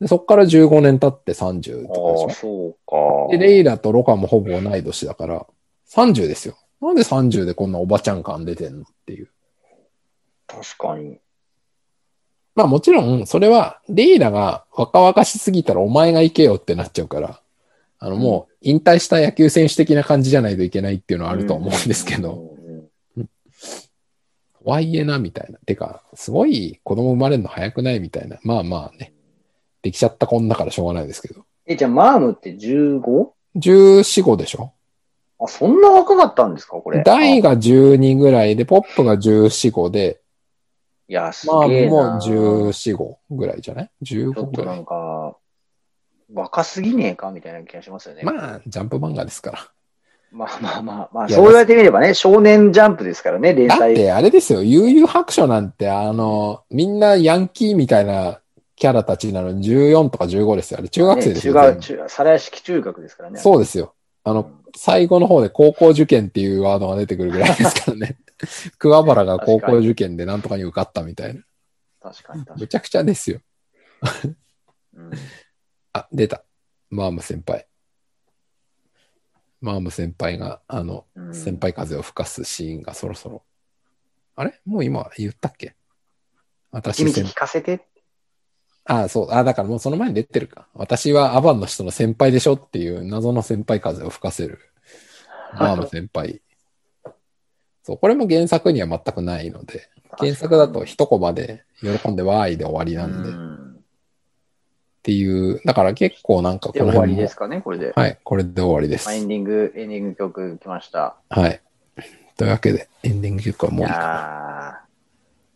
[0.00, 3.28] でそっから15年経って30ああ、とかでしそうょ。
[3.28, 3.36] か。
[3.36, 5.46] で、レイラとロカもほぼ同い年だから、
[5.90, 6.56] 30ですよ。
[6.80, 9.28] なんで30でこんなおばちゃん感出てんのっていう。
[10.46, 11.18] 確かに。
[12.54, 17.40] まあもちろん、それは、レイラが若々しすぎたらお前が行けよってなっちゃうから、
[17.98, 22.55] あのもう引退した野球選手的な感じじゃないといけないっていうのはあると思うんですけど、
[24.66, 24.70] うん。
[24.70, 25.58] とはいえな、みたいな。
[25.60, 28.00] てか、すごい子供生まれるの早くない？
[28.00, 28.38] みたいな。
[28.42, 29.12] まあまあね。
[29.82, 31.44] できちゃった子んだからしょうがないですけど。
[31.66, 33.00] え、じゃあ、マームって 15?
[33.56, 34.72] 14、5でしょ？
[35.38, 37.00] あ、そんな若かったんですか、これ。
[37.00, 40.20] あ大が12ぐらいで、ポップが14、5で、
[41.08, 41.92] いや、すまあげえな。
[41.92, 44.72] もう14、5ぐらいじゃない ?15 ちょっとぐら。
[44.72, 45.36] ないんか、
[46.34, 47.30] 若すぎねえか？
[47.30, 48.22] みたいな気がしますよね。
[48.24, 49.58] まあ、ジャンプ漫画ですから。
[50.32, 53.78] まあまあまあまあ、そう言われてみればね、少年ジャンプですからね、連載。
[53.78, 58.40] だって、あれですよ、悠々白書なんて、あの、みんなヤンキーみたいな
[58.76, 60.78] キャラたちなのに14とか15ですよ。
[60.78, 61.54] あれ中学生ですよ。
[61.54, 63.38] ね、中学、中、皿屋敷中学ですからね。
[63.38, 63.94] そうですよ。
[64.24, 68.18] あの、最後の方で高校受験っていうワードが出てくるぐらいですからね。
[68.78, 71.40] 桑原が高校受験でなんとかに受かったみたいな。
[72.02, 73.40] 確かに確かむちゃくちゃですよ。
[74.24, 74.34] に。
[74.96, 75.10] うん
[75.94, 76.44] あ、出た。
[76.90, 77.66] マーム先輩。
[79.60, 83.42] マーム先輩が、あの、うん先輩風を吹かすシーンがそろそろ。
[84.36, 84.60] あれ？
[84.66, 85.74] もう今言ったっけ？
[86.70, 87.86] 私先君聞かせて。
[88.84, 89.32] あそう。
[89.32, 90.68] あだからもうその前に出てるか。
[90.74, 94.60] 私はアバンの人の先輩でしょっていう謎の先輩風を吹かせる。
[95.54, 96.42] マーム先輩。
[97.82, 99.88] そう、これも原作には全くないので、
[100.18, 103.30] 原作だと一コマで喜んでわーいで終わりなんで、
[105.06, 107.92] っうんていう、だから結構なんかこで、終わの辺もりですかね、これで。
[107.94, 109.14] はい、これで終わりですまあ。
[109.14, 111.16] エンディング、エンディング曲来ました。
[111.30, 111.60] はい。
[112.36, 114.80] というわけで、エンディング曲はもういいかな。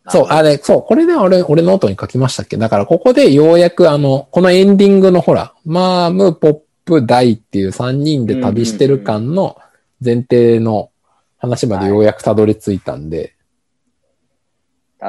[0.09, 2.57] そう、あれ、そう、これで俺、俺ノートに書きましたっけ？
[2.57, 9.57] だからここでようやくあの、このエンディングのほら、マーム、ポップ、ダイっていう3人で旅してる感の
[10.05, 10.91] 前提の
[11.39, 13.35] 話までようやくたどり着いたんで、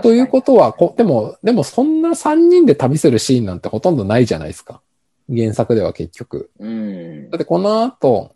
[0.02, 4.82] ということはこ、でも、でもそんな3人で旅するシーンなんてほとんどないじゃないですか。
[5.30, 6.50] 原作では結局。
[6.60, 7.40] うんだっ。
[7.40, 8.36] てこの後、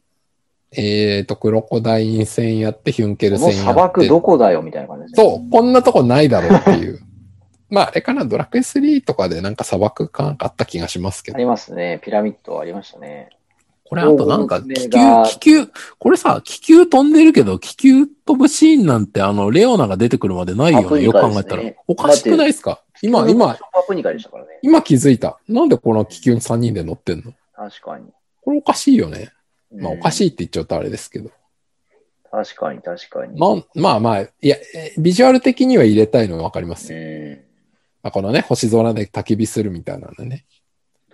[0.72, 3.62] えーと、クロコダイン戦やって、ヒュンケル戦やって。
[3.62, 5.12] 砂漠どこだよみたいな感じね。
[5.16, 7.00] そう、こんなとこないだろうっていう。
[7.70, 11.38] まあ、あれかな、ドラクエ3とかでなんか砂漠感あった気がしますけど。
[11.38, 12.00] ありますね。
[12.04, 13.30] ピラミッドありましたね。
[13.88, 15.68] これあとなんか、気球が、気球、
[16.00, 21.04] これさ、気球飛んでるけど、気球飛ぶシーンなんてあの、レオナが出てくるまでないよね。
[21.04, 21.64] よく考えたら。
[21.88, 22.82] おかしくないですか？
[23.04, 23.58] 今、今。
[24.64, 25.40] 今気づいた。
[25.48, 27.34] なんでこの気球に3人で乗ってんの？
[27.56, 28.08] 確かに。
[28.42, 29.32] これおかしいよね。
[29.72, 30.26] まあ、おかしい。
[30.26, 31.30] いって言っちゃうとあれですけど。
[32.32, 33.40] 確かに、確かに。
[33.40, 37.00] まあ、まあまあ、いや、えビジュアル的には入れたいのはわかりますよ。
[37.00, 37.34] うん。
[38.02, 40.46] まあ、このね、星空で焚き火するみたいなのね。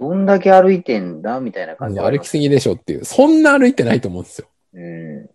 [0.02, 3.06] どんだけ歩いてんだみたいな感じ歩きすぎでしょっていう。
[3.06, 4.48] そんな歩いてないと思うんですよ。
[4.74, 5.30] うん。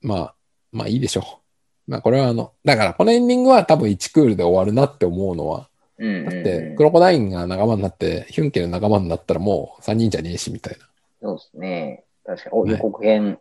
[0.00, 0.34] まあ、
[0.72, 1.42] まあいいでしょ
[1.86, 1.90] う。
[1.90, 5.68] まあこれはあの、だからこのエンディングは多分1クールで終わるなって思うのは、
[5.98, 6.24] うん。
[6.24, 10.88] だって、クロコダインが仲間になって、ヒュンケル仲間になったらもう3人じゃねえしみたいな。
[11.20, 12.04] そうですね。
[12.24, 12.62] 確かに。
[12.62, 13.38] お、ね予告編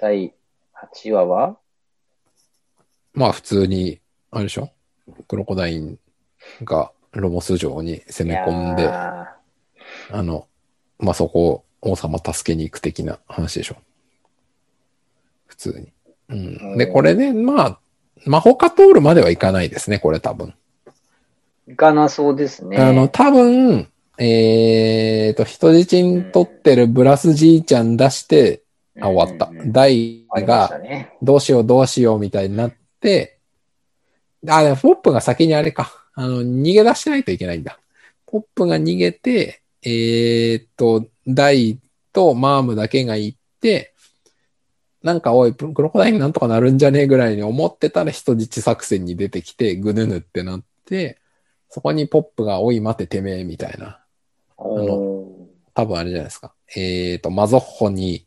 [0.00, 0.34] 第
[1.04, 1.56] 8話は？
[3.12, 4.00] まあ普通に、
[4.32, 4.70] あれでしょ？
[5.28, 6.00] クロコダイン
[6.64, 9.26] がロモス城に攻め込んで、ー
[10.12, 10.46] あの、
[10.98, 13.76] まあ、そこを王様助けに行く的な話でしょ。
[15.46, 15.92] 普通に。
[16.28, 16.34] う
[16.74, 16.78] ん。
[16.78, 17.78] で、これね、まあ、
[18.26, 20.54] 魔法カトールまではいかないですね、これ多分。
[21.66, 22.78] いかなそうですね。
[22.78, 28.62] あの、多分、えーと、人質に取ってるブラスじいちゃん出して、
[29.00, 31.16] あ、終わったうんうんが、ね。
[31.22, 33.38] どうしようどうしようみたいになって、
[34.48, 35.92] あ、でもポップが先にあれか。
[36.14, 37.78] あの、逃げ出しないといけないんだ。
[38.26, 41.78] ポップが逃げて、えーっと、ダイ
[42.12, 43.94] とマームだけが行って、
[45.02, 51.18] なんかおい、クロコダインなんとかなるんじゃねえぐらいに思ってたら人質作戦に出てきて、ぐぬぬってなって、
[51.70, 54.00] そこにポップが、おい待ててめえ、みたいな。
[54.58, 55.40] おー
[55.72, 56.52] 多分あれじゃないですか。
[56.76, 58.26] えーっと、マゾッホに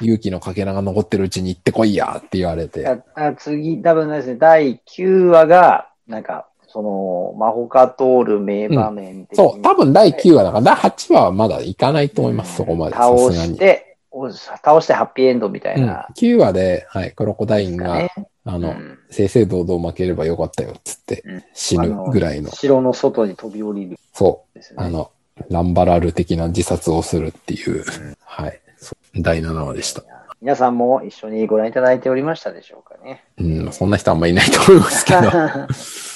[0.00, 2.86] 勇気のかけらが残ってるうちに行ってこいやって言われて。
[2.86, 12.94] ああ次、多分ですね、第9話が、なんか、その、魔法カトール名場面的にそう、多分第9話だから、第8話はまだいかないと思います、そこまで。
[12.94, 13.16] 倒。
[13.32, 18.10] して、お倒してハッピーエンドみたいうんな。、9話で、はい、クロコダインが、ね
[18.44, 24.60] あの、うん正々堂々負ければよかったよ、つってうん、死ぬぐらいの、城の外に飛び降りるそう。
[24.76, 25.10] あの、
[25.48, 27.84] ランバラル的な自殺をするっていう、
[28.24, 28.60] はい、
[29.16, 30.02] 第7話でした。
[30.42, 33.24] 皆さんも一緒にご覧いただいておりましたでしょうかね。
[33.38, 35.20] うん、そんな人あんまいないと思いますけど。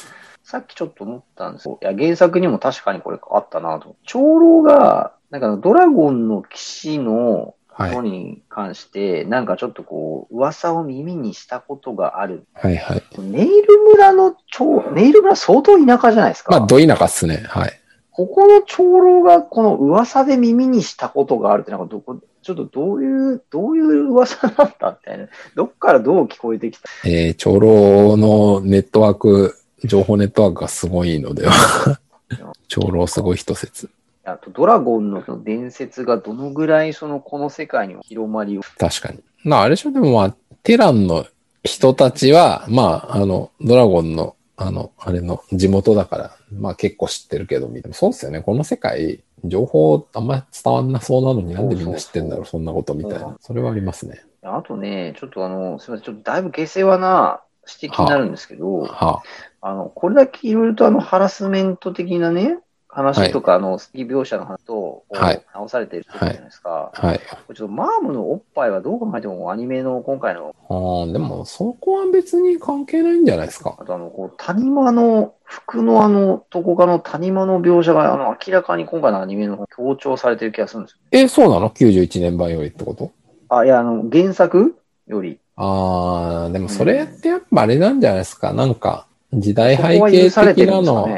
[0.50, 1.78] さっきちょっと思ったんですよ。
[1.80, 3.94] いや、原作にも確かにこれあったなと。
[4.04, 12.46] 長老が、なんかドラゴンの騎士のはいことに関して、なんかちょっとこう、噂を耳にしたことがある。
[12.52, 13.02] はいはい。
[13.20, 16.50] ネイル村の長、ネイル村相当田舎じゃないですか。
[16.50, 17.44] まあ、ど田舎っすね。
[17.46, 17.80] はい。
[18.10, 25.28] ここの長老がこの噂で耳にしたことがあるって、なんかどこ、ちょっとどういう、どういう噂なんだみたいな。
[25.54, 26.88] どっからどう聞こえてきた？
[27.06, 32.00] えー、長老のネットワーク、情報ネットワークがすごいのでは。
[32.68, 33.90] 長老すごい一説。
[34.24, 38.62] あと、ドラゴンのその伝説がどのぐらいその、この世界にも広まりを。
[38.78, 39.20] 確かに。
[39.42, 41.26] まあ、あれでしょ、でもまあ、テランの
[41.64, 47.96] 人たちは、まあ、あの、ドラゴンの、あの、あれの地元だから、まあ結構知ってるけど、みたいな。
[47.96, 48.42] そうっすよね。
[48.42, 53.36] この世界、情報あんま伝わんなそうなのになんでみんな知ってんだろう、そんなことみたいな。
[53.40, 54.22] それはありますね。
[54.42, 59.22] あとね、ちょっとあの、すみません、ちょっとだいぶ下世話な指摘になるんですけど、は
[59.60, 62.58] あの、これだけいろいろとあの、ハラスメント的なね、
[62.92, 66.90] 話とか、あの、スキー描写の話と、はい直されてるじゃないですか。
[66.94, 67.18] あ、はい。
[67.18, 73.76] これちょっとマームのおっぱいはどう考えてもアニメの今回の、ああ、でも、そこは別に関係ないんじゃないですか。
[73.78, 80.98] あとあの、こう、谷間の、服のあの、どこかの谷間の描写が、あの、明らかに今回のアニメの方強調されてる気がするんですよ。
[81.10, 83.10] え、そうなの ?91 年版よりってこと？
[83.48, 84.76] あ、いや、あの、原作
[85.08, 85.39] より。
[85.62, 88.54] ああ、でもそれってやっぱあれなんじゃないですか？
[88.54, 91.08] なんか、時代背景的なの。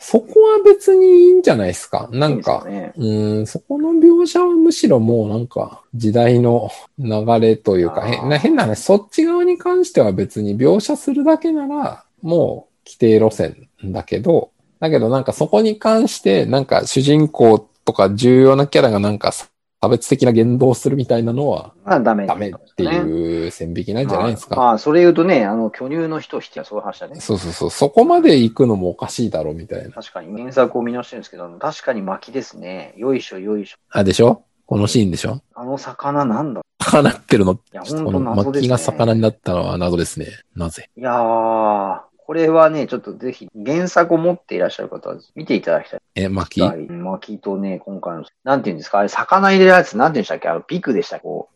[0.00, 2.08] そこは別にいいんじゃないですか？
[2.12, 2.92] なんか、いいね？
[2.96, 19.32] うーん、そこの描写はむしろもうなんか時代の流れというか、変な変な話、そっち側に関しては別に描写するだけならもう規定路線だけど、だけどなんかそこに関してなんか主人公とか重要なキャラがなんか
[19.80, 24.56] 差別的な言動をするみたいなのはまあ、ダメ、ダメっていう線引きなんじゃないですか。
[24.56, 27.20] まあ、それ言うとね、あの、巨乳の人を引きはそういう話だね。
[27.20, 27.70] そうそうそう。
[27.70, 29.90] そこまで行くのもおかしいだろうみたいな。
[29.90, 32.94] 確かに、原作を見直してるんですけど、確かに巻きですね。
[32.96, 33.78] よいしょ、よいしょ。
[33.90, 34.42] あ、でしょ？
[34.66, 35.40] このシーンでしょ？
[35.54, 37.52] あの魚なんだ魚ってるの？
[37.54, 38.68] いや、ほんとこの謎ですね。
[38.68, 40.26] 巻きが魚になったのは謎ですね。
[40.56, 40.90] なぜ？
[40.96, 46.00] いやー、これはね、ちょっとぜひ原作を持っていらっしゃる方は見ていただきたい。
[46.14, 46.60] え、巻き？
[46.60, 50.48] はい巻きとね、今回の、なんていうんですか、あれ、魚入れるやつ、なんていうんでしたっけ？
[50.50, 51.22] あの、ビクでしたっけ？
[51.22, 51.48] こ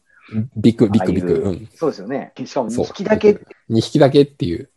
[0.57, 1.29] ビク、ビク、ビク。
[1.29, 1.69] ううん。
[1.75, 2.33] そうですよね。
[2.43, 3.39] しかもそう2匹だけ。
[3.69, 4.71] 2匹だけっていう。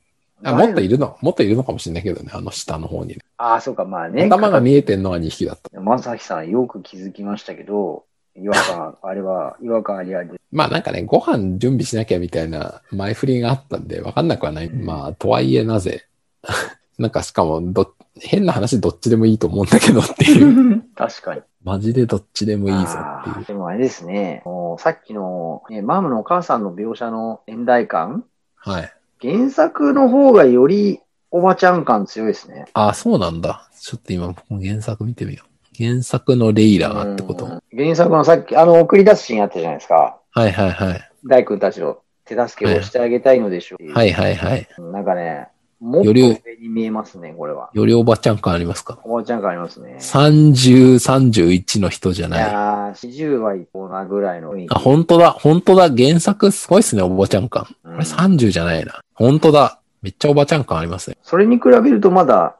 [0.43, 3.17] あ誰もっといるの、もっといるのかもしれないけどね、あの下の方に。
[3.37, 4.25] ああ、そうか、まあね。
[4.25, 5.79] 頭が見えてんのは2匹だった。
[5.79, 8.04] まさきさんよく気づきましたけど、
[8.35, 10.39] 違和感、あれは違和感ありありで。
[10.51, 14.69] まあなんかね、ご飯準備しなきゃみたいな前振りがあったんで、わかんなくはない。
[14.69, 16.05] まあ、とはいえなぜ。
[16.97, 20.83] なんかしかもど、変な話どっちでもいいと思うんだけどっていう。
[20.95, 21.41] 確かに。
[21.63, 23.45] マジでどっちでもいいぞっていう。
[23.45, 28.23] でもあれですね、もうさっきの、ね、マームのお母さんの描写の年代感、
[28.55, 28.93] はい。
[29.21, 30.99] 原作の方がより
[31.31, 32.65] おばちゃん感強いですね。
[32.73, 33.69] あ、そうなんだ。
[33.79, 35.54] ちょっと今、原作見てみよう。
[35.77, 37.45] 原作のレイラーってこと？
[37.45, 40.17] うん原作のさっき、あの、送り出すシーンあったじゃないですか。
[40.31, 41.11] はいはいはい。
[41.25, 43.91] 大君たちの手助けをしてあげたいのでしょう。
[43.91, 44.67] はいはいはい。
[44.93, 45.49] なんかね、
[45.81, 47.69] もっとより上に見えますね、これは。
[47.73, 48.97] よりおばちゃん感ありますか？
[49.03, 49.97] おばちゃん感ありますね。
[49.99, 52.43] ?30、31の人じゃいない。
[52.43, 54.75] あ、やー、40はいこうなぐらいの雰囲気。
[54.79, 55.31] 本当だ。
[55.31, 55.89] 本当だ。
[55.93, 57.65] 原作すごいっすね、おばちゃん感。
[57.65, 59.01] こうんれ30じゃないな。
[59.13, 59.79] 本当だ。
[60.01, 61.17] めっちゃおばちゃん感ありますね。
[61.23, 62.55] それに比べるとまだ、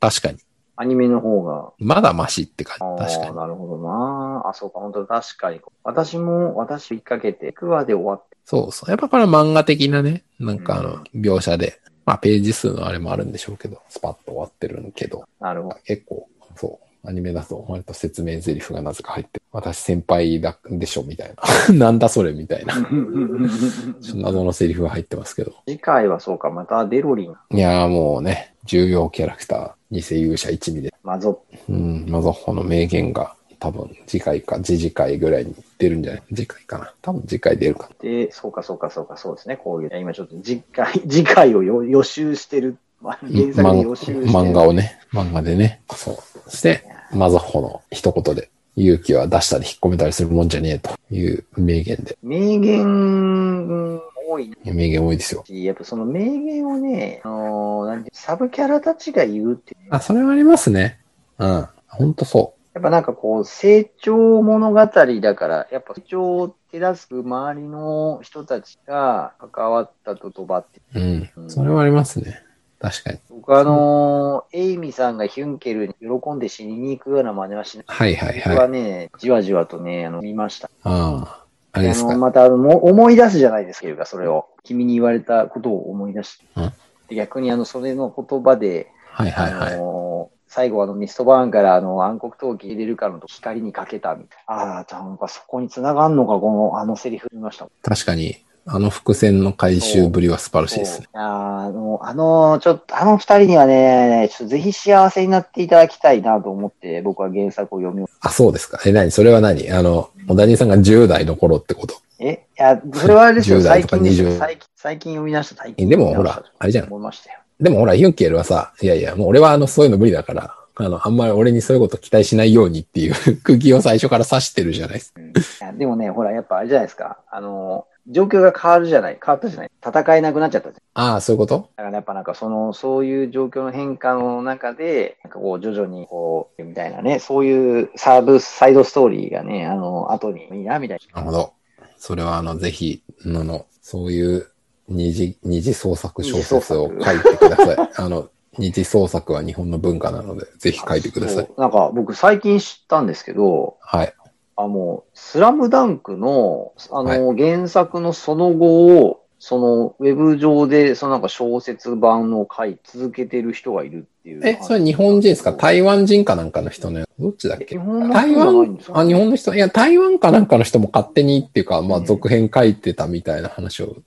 [0.00, 0.38] 確かに。
[0.80, 1.72] アニメの方が。
[1.78, 3.16] まだマシって感あじ。
[3.16, 4.44] 確かあ、なるほどな。
[4.48, 5.60] あ、そうか、本当確かに。
[5.82, 8.36] 私も、私追っかけて、9話で終わって。
[8.36, 8.40] に。
[8.44, 8.90] そうそう。
[8.90, 15.76] やっぱこれは漫画的なね、なんかあうんの、描写で、まあページ数のあれもあるんでしょうけど、スパッと終わってるけど、なるほど。
[15.84, 17.08] 結構、そう。
[17.08, 21.32] アニメだと割と説明台詞がなぜか入って、私先輩だでしょみたい
[21.68, 21.74] な。
[21.74, 22.74] なんだそれみたいな。
[24.14, 25.52] 謎のセリフが入ってますけど。
[25.66, 30.92] 次回はそうか、またデロリン、いやーもうね、重要キャラクター、偽勇者一味で。
[31.02, 36.22] マゾうん、マゾッホの名言が多分次回か次次回ぐらいに出るんじゃない？
[36.34, 36.92] 次回かな。
[37.02, 37.96] 多分次回出るかな。
[38.02, 39.56] で、そうか、そうか、そうか、そうですね。
[39.56, 42.76] こういう、今ちょっと次回、 次回をよ予習してる。
[43.00, 44.26] まあ原作で予習してる。
[44.26, 45.80] 漫画をね、漫画でね。
[45.94, 46.16] そう。
[46.50, 46.82] そして、
[47.12, 52.16] マゾッホの一言で、勇気は出したり引っ込めたりするもんじゃねえという名言で。
[52.22, 55.42] 名言多いな名言多いですよ。
[55.46, 61.00] し、やっぱその名言をね、あのーなんてサブキャラたちが言うって、あ、それはありますね。
[61.38, 61.68] うん。
[61.88, 70.80] ほんとそやっぱなんかこう、成長物語だから、やっぱ成長を手助く周りの人たちが関わった言葉って。
[70.94, 71.00] う。
[71.00, 71.50] うん。
[71.50, 72.42] それはありますね。
[72.80, 73.18] 確かに。
[73.30, 77.86] 僕あのーエイミさんがヒュンケルに喜んで死にに行くような真似はしない。
[77.88, 78.56] はいはい僕はい。
[78.58, 80.70] はね、じわじわとね、あの、見ました。
[80.84, 81.44] ああ。
[81.72, 82.16] あれですあの、か。
[82.18, 84.46] またあの、も思い出すじゃないですか、それを。
[84.64, 86.44] 君に言われたことを思い出して。
[86.56, 86.72] うん
[87.08, 89.76] で逆にあの、それの言葉で、はいはいはあい。
[89.76, 94.54] のー最後あのミストバーンからあの暗黒陶器入れるかの光にかけたみたいな。
[94.54, 97.68] ああ、なんかそこに繋がんのか、この、あのセリフ見ました。
[97.82, 101.08] 確かに、あの伏線の回収ぶりは素晴らしいですね。
[101.12, 108.78] そうあの、あの、ちょっと、あの二人にはね、ぜひ幸せになっていただきたいなと思って、僕は原作を読み終あ、そうですか。
[108.84, 109.10] え、何？
[109.10, 109.70] それは何？
[109.70, 111.94] あの、小谷さんが10代の頃ってこと？
[112.18, 115.88] え、いや、それはあれですよ、10代とか最近ですよ20最近、最近読み出した最え近。
[115.88, 116.86] でもほら、あれじゃん。
[116.86, 117.38] 思いましたよ。
[117.60, 125.20] でもほら、ヒュンケルはさ、いやいや、もう俺はあの、そういうの無理だから、あの、あんまり俺にそういうこと期待しないようにっていう空気を最初から指してるじゃないですか。
[125.20, 127.18] うんいやでもね、ほら、やっぱあれじゃないですか。
[127.30, 129.70] あの、状況が変わるじゃない、変わったじゃない。
[129.86, 131.04] 戦えなくなっちゃったじゃん。
[131.12, 131.70] ああ、そういうこと？
[131.76, 141.52] だからやっぱなんかその、そういう状況の変化の中で、なんかこう徐々にこう、みたいなね、そういうサーブ、サイドストーリーがね、あの、後にいいな、みたいなるほど。
[141.98, 144.46] それはあの、ぜひ、あの、そういう
[144.88, 147.76] 二次、二次創作小説を書いてください。
[147.96, 150.88] あの、二次創作は日本の文化なので、ぜひな。
[150.88, 151.48] 書いてください。
[151.56, 154.14] なんか僕最近知ったんですけど、はい。
[154.60, 164.40] あ、もう、スラムダンクの、あの、原作のその後を、その、ウェブ上で、そのなんか小説版を書い続けてる人がいるっていう。
[164.44, 165.52] え、それ日本人ですか？
[165.52, 167.04] 台湾人かなんかの人ね。
[167.20, 167.66] どっちだっけ？
[167.66, 172.04] 日本の人台湾あ、日本の人、いや、台湾かなんかの人も勝手にっていうか、まあ、うん。
[172.04, 173.98] 続編書いてたみたいな話を、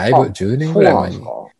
[0.00, 1.18] だいぶあ10年ぐらい前に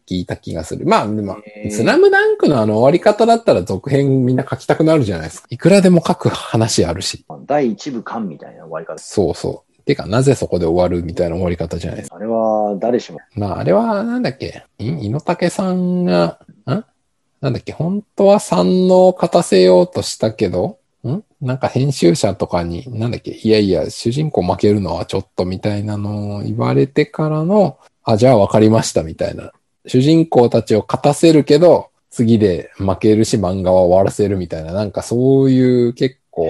[0.08, 0.86] 聞いた気がする。
[0.86, 1.36] まあ、でも
[1.70, 5.48] スラムダンクのあの終わり方だったら続編みんな書きたくなるじゃないですか。
[5.50, 7.24] いくらでも書く話あるし。
[7.46, 8.98] 第一部巻みたいな終わり方。
[8.98, 9.82] そうそう。
[9.84, 12.16] てか、なぜそこで終わるみたいな終わり方じゃないですか。
[12.16, 13.20] あれは、誰しも。
[13.34, 16.84] まあ、あれは、なんだっけ、い井野武さんが、ん？
[17.40, 21.22] なんだっけ、本当は三能を勝たせようとしたけど、ん？
[21.40, 27.78] なんか編集者とかに、なんだっけ、いやいや、主人公負けるのはちょっとみたいなのを言われてからの、
[28.10, 29.52] あ、じゃあ分かりましたみたいな。
[29.86, 36.46] 主人公たちを勝たせるけど、次で負けるし漫画は終わらせるみたいな、なんかそういう結構。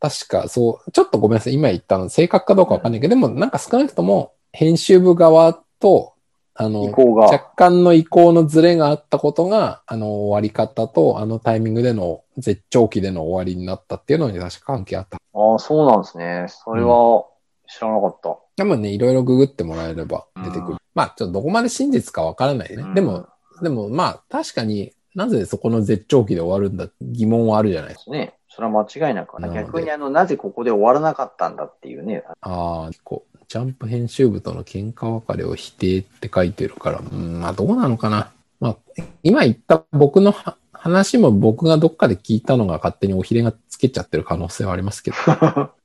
[0.00, 6.12] 確かそう、ちょっとごめんなさい、今言ったの正確かどうかわかんないけど、でもなんか少なくとも編集部側と、
[6.54, 6.84] あの。
[6.92, 15.16] 若干の意向のズレがあったことが、あの、終わり方と、あのタイミングでの絶頂期での終わりになったっていうのに確か関係あった。
[15.16, 16.46] ああ、そうなんですね。
[16.48, 17.24] それは
[17.68, 18.36] 知らなかった。
[18.56, 20.72] 多分ね、いろいろググってもらえれば出てくる。
[20.72, 22.82] うんまあ、ちょっとどこまで真実かわからないね。
[22.82, 23.28] うんでも、
[23.62, 28.12] でもまあ、確かになぜそこの絶頂期で終わるんだ疑問はあるじゃないですか。
[28.12, 28.34] ね。
[28.48, 29.40] それは間違いなく。
[29.40, 32.24] な逆にあの、なぜここで終わらなかったんだっていうね。
[32.40, 38.32] ああ、こう、ジャンプ編集部との喧嘩別れを否定って書いてるから、うん、まあどうなのかな。
[38.60, 38.76] まあ、
[39.22, 45.16] 今言った僕のは話も僕がどっかで聞いたのが勝手におひれがつけちゃってる可能性はありますけど。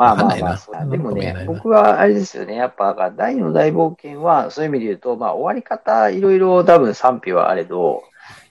[0.00, 2.54] まあまあまあでもね、僕はあれですよね。
[2.54, 8.02] やっぱ、大の大冒険は、そういう意味で言うと、まあ終わり方、いろいろ多分賛否はあれど、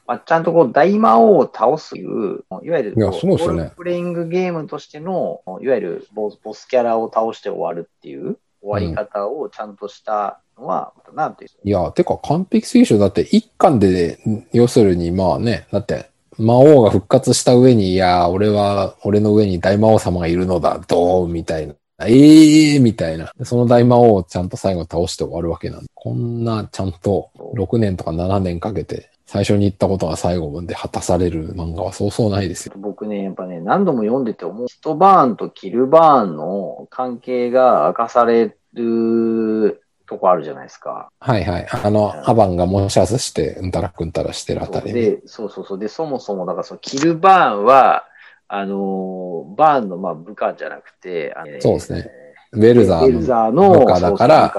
[0.06, 3.38] まあ、ちゃんとこう大魔王を倒すという、いわゆるそうですよね。
[3.38, 13.00] ロールプレイングゲームとしての、いわゆるボスボスキャラを倒して終わるっていう終わり方をちゃんとしたのは、なんていういや、てか完璧すぎでしょ。
[13.00, 14.20] だって一巻で、
[14.52, 16.10] 要するにまあね、だって
[16.40, 21.76] 魔王が復活した上に、いや、俺は、俺の上に大魔王様がいるのだ、どうみたいな。
[22.02, 23.32] ええー、みたいな。
[23.44, 25.88] その大魔王をちゃんと最後倒して終わるわけなんで。
[25.94, 32.74] こんなちゃんと6年とか7年かけて最初に言ったことが最後まで果たされる漫画はそうそうないですよ。
[32.78, 34.68] 僕ね、やっぱね、何度も読んでて思う。
[34.68, 41.12] ヒトバーンとキルバーンの関係が明かされるとこあるじゃないですか。
[41.20, 41.68] はいはい。
[41.72, 44.94] あの、アバンがモシャスして、うんたらくんたらしてるあたりね。
[44.94, 45.80] で、そうそうそう。
[45.80, 48.06] で、そもそも、だからそのキルバーンは、
[48.48, 52.10] あのーバーンのまあ部下じゃなくて、そうですね。
[52.52, 54.52] ウェルザベルザーーのの部下だから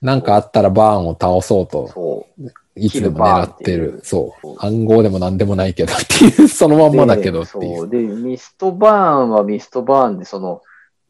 [0.00, 2.52] なんかあったらバーンを倒そうと、そう。
[2.74, 4.56] いつでも狙ってるそう。
[4.58, 7.76] 暗号でも何でもないけどっていう、そのまんまだけどってい。
[7.76, 7.88] そうう。
[7.88, 10.62] で、ミストバーンはミストバーンで、その、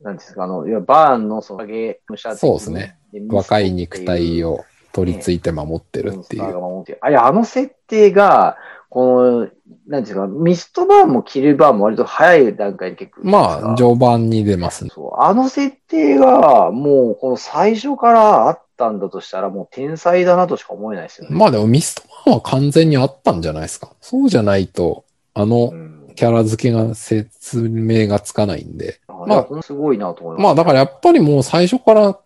[0.03, 2.98] なんですか、あの、いやバーンのその影武者的そうですね。
[3.29, 6.99] 若い肉体をを取り付いて守ってるっていう。
[7.01, 8.57] あれ、あの設定が、
[8.91, 9.49] この、
[9.87, 13.23] なんていうか、ミストバーンもキルバーンも割と早い段階で結構。
[13.25, 14.91] まあ、序盤に出ますね。
[14.93, 15.23] そう。
[15.23, 21.35] あの設定が、もう、この最初からあったんだとしたら、もう天才だなとしか思えないですよね。
[21.35, 23.91] まあでもミストバーンは完全にあったんじゃないですか。
[24.03, 25.93] そうじゃないと、あのうん。
[26.15, 29.01] キャラ付けが説明がつかないんで。
[29.09, 30.45] あまあすごいなと思います。
[30.45, 32.19] まあだからやっぱりもう最初から、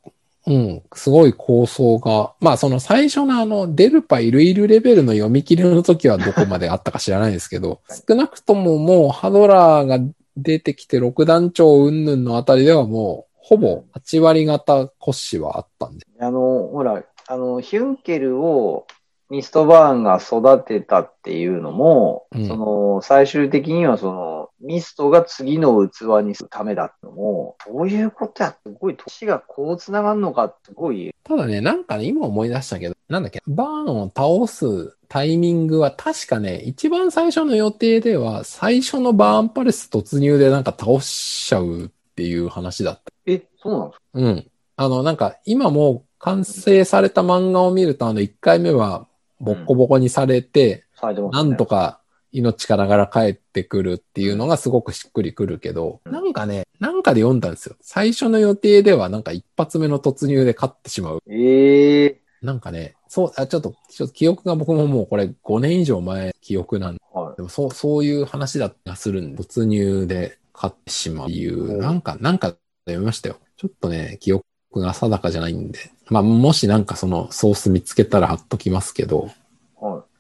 [0.47, 9.99] うん、すごい構想が、まあその最初のあの、デルパいるいるレベルの読み切りの時はどこまであったか知らないですけど、少なくとももうハドラーが
[10.37, 16.07] 出てきて六団長云々のあたりではもう、ほぼ8割方骨子はあったんで。
[16.21, 18.87] あの、ほら、あの、ヒュンケルを
[19.31, 24.36] ミストバーンが育てたっていうのも、うんその、最終的にはその、
[24.67, 43.03] ミストが次の器にするためだってのも、そういうことや、すごい、年がこう繋がるのか、すごい、ただね、なんかね、今思い出したけど、なんだっけ、バーンを倒すタイミングは確かね、一番最初の予定では、最初のバーンパレス突入でなんか倒しちゃうっていう話だった。
[43.27, 44.05] え、そうなんですか？
[44.15, 44.51] うん。
[44.77, 49.07] あの、なんか、今もう完成された漫画を見ると、あの、1回目は
[49.41, 52.01] ボッコボコにされて、されてますねなんとか
[52.37, 57.77] 命からがら帰ってくるっていうのがすごくしっくりくるけど、うんなんかね、なんかで読んだんですよ。
[57.81, 61.23] 最初の予定ではなんか一発目の突入で勝ってしまう。
[61.29, 72.49] ええなんかね、そう、あ、ちょっと、ちょっと記憶が僕ももうこれ5年以上前記憶なんで、はでもそう、そういう話だったりするんで、突入で勝ってしまう理由、うんなんか、なんか
[72.85, 73.39] 読みましたよ。
[73.57, 75.79] ちょっとね、記憶が定かじゃないんで。
[76.09, 79.31] まあ、もしなんかそのソース見つけたら貼っときますけど、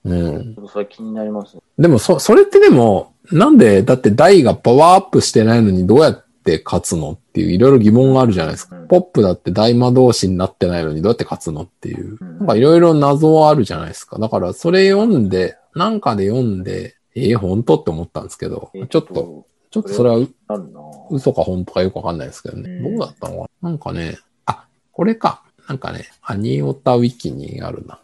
[0.06, 1.62] うんそれ気になりますね。
[1.78, 8.76] でも、そ、それってでも、なんで、だって台がパワーアップしてないのにどうやって勝つのっていういろいろ疑問があるじゃないですか。
[8.76, 12.18] うんポップだって大魔導士になってないのにどうやって勝つのっていう。
[12.20, 14.18] うんなんかいろいろ謎はあるじゃないですか。
[14.20, 20.24] だからそれ読んで、なんかで読んで、ええ本当って思ったんですけど、ちょっと、、ちょっとそれは
[21.10, 22.70] 嘘か本当かよくわかんないですけどね。
[22.70, 23.70] うんどうだったのかな？
[23.70, 25.42] なんかね、あ、これか。
[25.66, 27.98] なんかね、アニオタウィキにあるな。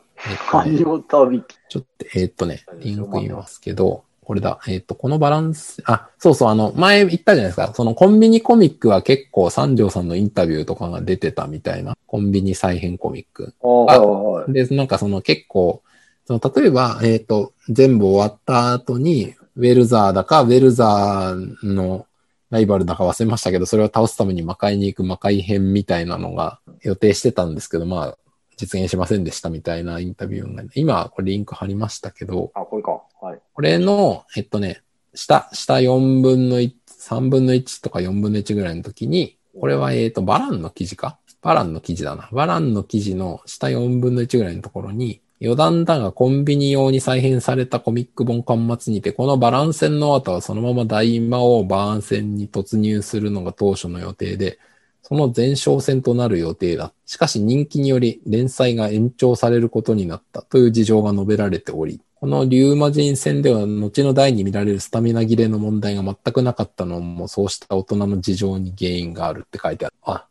[1.69, 4.61] ちょっと、えーっとね、リンク見ますけど、これだ。
[4.69, 7.73] えーっと、このバランス、あ、そうそう、あの、前言ったじゃないですか。
[7.75, 11.97] そのコンビニコミックは結構三条さんのインタビューとかが出てたみたいな。
[12.07, 13.55] コンビニ再編コミック。
[14.49, 14.53] あ。
[14.53, 15.83] で、なんかその結構、
[16.25, 22.07] その例えば、えーっと、全部終わった後に、ウェルザーだか、ウェルザーの
[22.51, 28.19] ライバルだか忘れましたけど、それを倒すために魔界に行く魔界編みたいなのが予定してたんですけど、まあ、
[28.57, 33.03] 実現しませんでしたみたいなインタビューが、今、これリンク貼りましたけど、あ、これか。
[33.21, 33.39] はい。
[33.53, 34.83] これの、えっとね、
[35.15, 41.19] 下、下4分の1、3分の1とか4分の1ぐらいの時に、これは、えっと、バランの記事か？
[41.43, 42.29] バランの記事だな。
[42.33, 54.61] バランの記事の下4分の1ぐらいのところに、余談だがコンビニ用に再編されたコミック本端末にて、このバラン戦の後はそのまま大魔王バーン戦に突入するのが当初の予定で、
[55.03, 56.93] その前哨戦となる予定だ。
[57.07, 69.95] しかし人気により連載が延長されることになったという事情が述べられており、このリューマ人戦では後の代に見られるスタミナ切れの問題が全くなかったのもそうした大人の事情に原因があるって書いてある。
[70.03, 70.27] あ、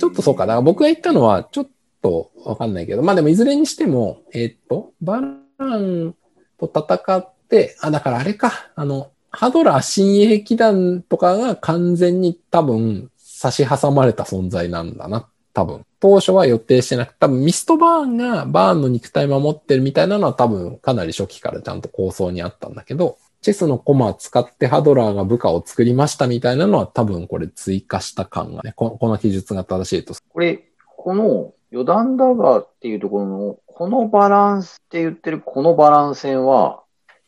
[0.00, 0.46] ちょっとそうか。
[0.46, 1.68] だから僕が言ったのはちょっ
[2.00, 6.14] とわかんないけど、まあでもいずれにしても、えーっと、バラン
[6.58, 13.10] と戦って、あ、だからあれか、あの、ハドラー親衛騎団とかが完全に多分
[13.44, 15.28] 差し挟まれた存在なんだな。
[15.52, 15.82] 多分。
[16.00, 30.14] 当初は予定してなくて、多分ミストバーンがバーンの肉体守ってるみたいなのは多分かなり初期からちゃんと構想にあったんだけど、チェスのコマを使ってハドラーが部下を作りましたみたいなのは多分これ追加した感がね、ここの記述が正しいと。
[30.30, 30.64] これ、
[30.96, 36.80] この余談だがっていうところの、このバランスって言ってるこのバランス線は、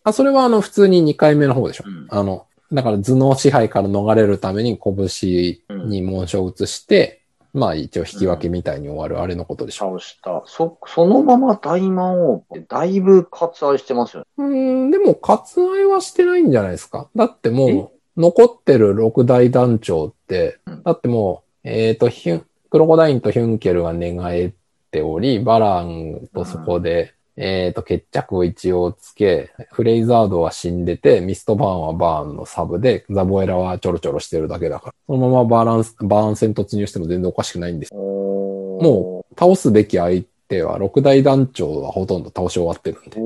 [0.05, 1.85] あ、それはあの普通に2回目の方でしょ。
[1.87, 9.99] うんあの、だから頭脳支配から逃れるために拳に紋章を移して、まあ一応引き分けみたいに終わるあれのことでしょ。
[9.99, 10.43] 倒した。
[10.47, 14.27] そ、そのまま大魔王ってだいぶ割愛してますよね。
[14.39, 17.09] うーん、でも割愛はしてないんじゃないですか。
[17.17, 24.53] だってもう、残ってる六大団長ってうん、だってもう、えっ、と、ヒュン、クロコダインとヒュンケルが寝返っ
[24.91, 37.95] ており、バランとそこで、えっ、と、決着を一応つけ、フレイザードは死んでて、ミストバーンはバーンのサブで、ザボエラはちょろちょろしてるだけだから、そのままバランス、バーン戦突入しても全然おかしくないんです。
[37.95, 43.21] も倒すべき相手は、六大団長はほとんど倒し終わってるんで。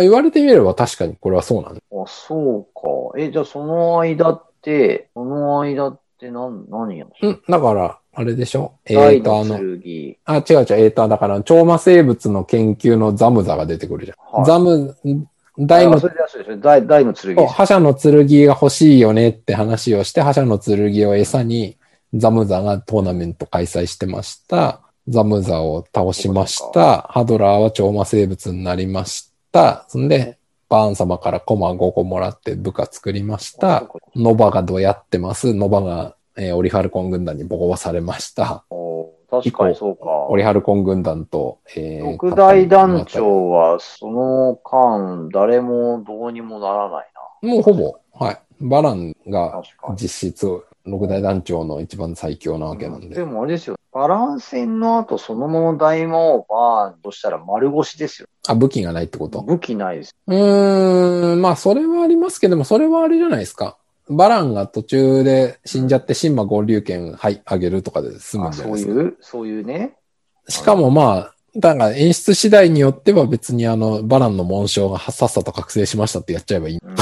[0.00, 1.80] 言われてみれば確かにこれはそうなんだ。
[1.92, 3.18] あ、そうか。
[3.18, 8.72] え、じゃあその間って、その間って何、何やんうん、だから、あれでしょ？
[8.86, 9.56] え大ーと、あの。
[9.56, 9.86] あ、違う違う、
[10.24, 14.36] えーと、だから、超魔生物の研究のザムザが出てくるじゃん。
[14.38, 14.96] はいザム、
[15.58, 16.00] 大の
[16.60, 17.36] 大大の剣。
[17.46, 18.26] 覇者の剣が
[18.60, 21.76] 欲しいよねって話をして、覇者の剣を餌に、
[22.14, 24.80] ザムザがトーナメント開催してました。
[25.08, 27.02] ザムザを倒しました。
[27.10, 29.84] ハドラーは超魔生物になりました。
[29.88, 30.38] そんで、
[30.68, 33.88] バーン様からコマ5個もらって部下作りました。
[34.16, 35.54] ノバがどうやってます？
[35.54, 38.64] ノバが、えーオリファルコン軍団にボコボコされました。
[39.28, 40.04] 確かにそうか。
[40.28, 47.06] オリハルコン軍団と、えー六大団長は、その間、誰もどうにもならない
[47.42, 48.38] もうほぼ、はい。
[48.60, 49.50] バランな。
[49.50, 49.62] が。
[49.94, 53.16] 実質、六大団長の一番最強なわけなんで。
[53.16, 53.76] でもあれですよ。
[53.92, 58.28] バラン戦の後、そのまま大魔王バーンとしたら丸腰ですよ。
[58.46, 59.42] あ、武器がないってこと？
[59.42, 60.14] 武器ないです。
[60.26, 63.76] うーん、まあそれはありますけども、それはあれじゃないですか。
[64.08, 68.92] バランが途中で死んじゃって、神魔合流剣、はい、あげるとかで済むあんじゃないうですか。
[68.92, 69.96] そいう、そういうね。
[70.48, 76.78] しかもまあ、だから演出次第によっては別にあの、バランの紋章がさっさと覚醒しましたってやっちゃえばいい。
[76.78, 76.96] うん。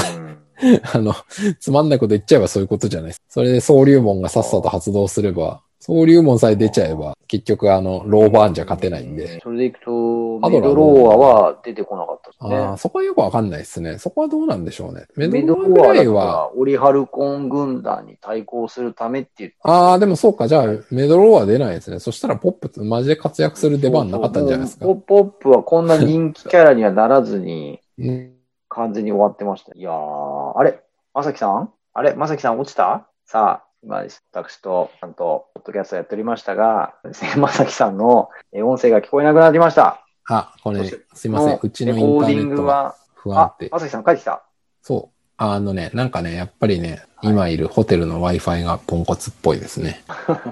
[0.93, 1.13] あの、
[1.59, 3.21] つまんないこと言っちゃえばそういうことじゃないです。
[3.29, 9.39] それで総流門がさっさと発動すれば、総流門さえ出ちゃえば、結局あの、ローバーンじゃ勝てないんで。
[9.41, 12.55] それでいくと、メドローアは出てこなかったですね。
[12.57, 13.97] ああ、そこはよくわかんないですね。
[13.99, 15.05] そこはどうなんでしょうね。
[15.15, 21.99] メメドローアはいは、オリハルコン軍団に対抗するためって言ってああ、でもそうか、じゃあ、メドローは出ないですね。
[21.99, 24.91] そしたらポップマジで活躍する出番なかったんじゃないですかポ。
[24.93, 28.31] ップポップはこんな人気キャラにはならずに、 うん
[28.67, 29.71] 完全に終わってました。
[29.75, 30.79] いやー、あれ？
[31.13, 31.69] まさきさん？
[31.93, 32.13] あれ？
[32.15, 33.07] まさきさん落ちた？
[33.25, 36.95] さあ、今、私と、ちゃんと、ポッドキャストやっておりましたが、
[37.37, 40.03] まさきさんのえ音声が聞こえなくなりました。
[40.27, 40.83] あ、これ
[41.13, 41.59] すいません。
[41.61, 43.69] うちのインターネットが不安定、。
[43.71, 44.43] まさきさん帰ってきた。
[44.81, 45.15] そう。
[45.37, 50.03] あのね、なんかね、やっぱりね、今いるホテルの Wi-Fi がポンコツっぽいですね。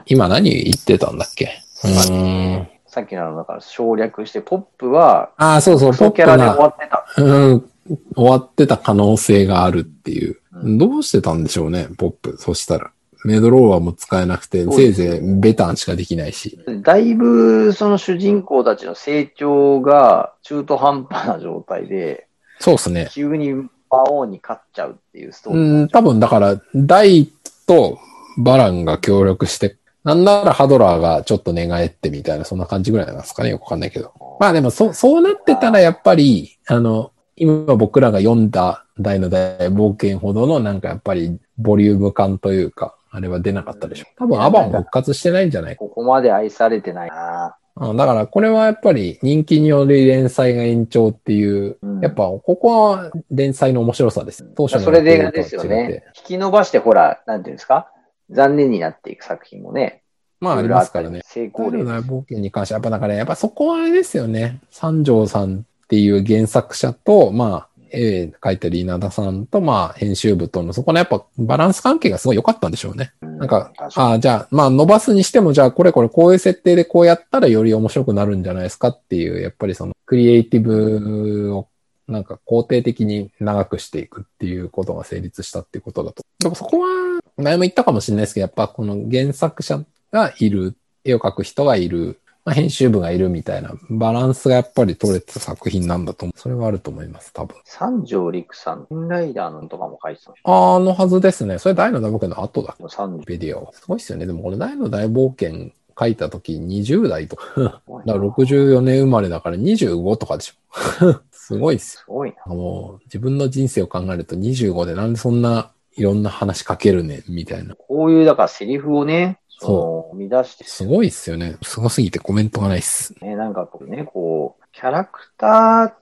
[0.06, 1.50] 今何言ってたんだっけ？
[1.84, 2.68] うーん。
[2.86, 7.06] さっきのだから省略して、ポップは、ああ、そうそう、ポップキャラで終わが、ってた。
[7.18, 7.70] うん、
[8.16, 10.36] 終わってた可能性があるっていう。
[10.36, 12.38] うんどうしてたんでしょうね、ポップ。
[12.38, 12.92] そしたら。
[13.24, 16.60] メドローアも使えなくて、せいぜいベタンしかできないし。
[16.82, 22.28] だいぶ、その主人公たちの成長が中途半端な状態で、
[22.60, 23.10] そうですね。
[23.12, 25.62] 急に魔王に勝っちゃうっていうストーリー。
[25.62, 27.30] うん、多分だから、ダイ
[27.68, 28.00] と
[28.38, 33.52] バランが協力して、なんならハドラーがちょっと寝返ってみたいな、そんな感じぐらいなんですかね。
[33.52, 34.12] よくわかんないけど。
[34.40, 44.08] まあでも、そ、そうなってたらやっぱり、あの、今僕らが読んだ大の大冒険ほどのなんかやっぱりボリューム感というか、あれは出なかったでしょ。
[44.18, 45.76] 多分アバン復活してないんじゃない？
[45.76, 45.80] か。
[45.80, 54.44] ここまで愛されてないなうんだからこれはやっぱり人気による連載が延長っていう、うんやっぱここは連載の面白さです。
[54.56, 56.04] 当初のそれでですよね。
[56.18, 57.88] 引き伸ばしてほら、なんていうんですか？
[58.32, 60.02] 残念になっていく作品もね。
[60.40, 61.22] まあありますからね。
[61.24, 64.60] 成功例大冒険に関しては、やっぱだから、やっぱそこはあれですよね。
[64.72, 73.14] 三条さんっていう原作者と、まあ、絵描いてる稲田さんと、まあ、編集部との、そこのやっぱバランス関係がすごい良かったんでしょうね。
[73.22, 81.68] なんか、あ、じゃあ、まあ、伸ばすにしても、じゃあ、これこれこういう設定でこうやったらより面白くなるんじゃないですかっていう、やっぱりその、クリエイティブを、
[82.08, 86.24] なんか肯定的に長くしていくっていうことが成立したっていうことだと。
[86.40, 90.76] でもそこは、前も言ったかもしれないですけど、やっぱこの原作者がいる、
[91.06, 96.40] 絵を描く人がいる、まあ、編集部がいるみたいなバランスがやっぱり取れてた作品なんだと思う。
[96.40, 97.56] それはあると思います、多分。
[97.64, 101.58] 三条陸さん、インライダーのとかも書いてたあのはずですね。
[101.58, 102.76] それ大の大冒険の後だ。
[102.80, 102.90] の。
[102.90, 103.72] 三ビデオ。
[103.74, 104.26] すごいっすよね。
[104.26, 107.46] でも俺大の大冒険書いた時20代とか。
[107.56, 108.28] だから条。
[108.28, 111.22] 64年生まれだから25とかでしょ。
[111.32, 112.54] すごいっすすごいな。
[112.54, 112.60] よ。
[112.60, 117.76] もう自分の人生を考えると25でなんでそんないろんな話書けるねみたいな。
[117.76, 121.58] こういう、だからセリフをね、そその、乱してすごいっすよね。
[121.62, 123.16] すごすぎてコメントがないっす。
[123.22, 125.98] ね、なんかこうね、こう、キャラクターっ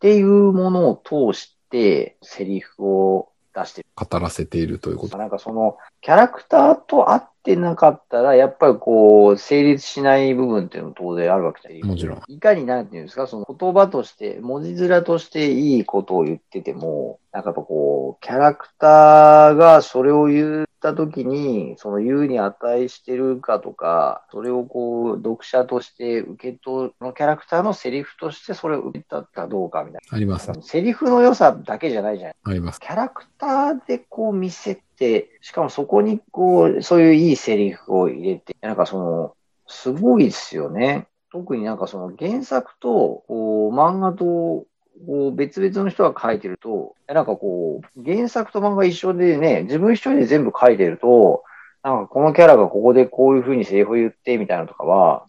[0.00, 3.88] ていうものを通して、セリフを出してる。
[3.94, 5.16] 語らせているということ。
[5.16, 12.22] なんかその、キャラクターと合ってなかったら、やっぱりこう、成立しない部分っていうのも当然あるわけじゃないもちろん。
[12.26, 30.50] いかになんていうんですか、その言葉として、文字面としていいことを言ってても、なんかやっぱこう、キャラクターがそれを言った時に、その言うに値してるかとか、それをこう、読者として受け取る、そのキャラクターのセリフとしてそれを受け取ったかどうかみたいあります。
[30.50, 30.60] な。
[30.62, 32.80] セリフの良さだけじゃないじゃないあります。
[32.80, 39.34] キャラクターでこう見せて、しかもそこにこう、そういういいセリフを入れて、なんかその、
[39.66, 41.06] すごいですよね。
[41.30, 44.66] 特になんかその原作と、こう、漫画と、こ
[45.06, 51.44] う、別々の人が書いてると、なんかこう、原作と漫画一緒でね、自分一人で全部書いてると、
[51.82, 55.26] なんかこのキャラがここでこういう風にセリフを言ってみたいなのとかは、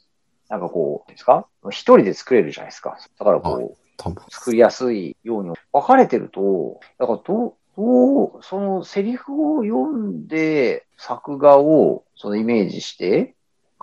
[0.50, 1.46] なんかこう、ですか？
[1.70, 2.98] 一人で作れるじゃないですか。
[3.20, 3.78] だからこう。
[4.30, 13.36] 作りやすいように分かれてると、だからどう、どう、そのセリフを読んで作画をそのイメージして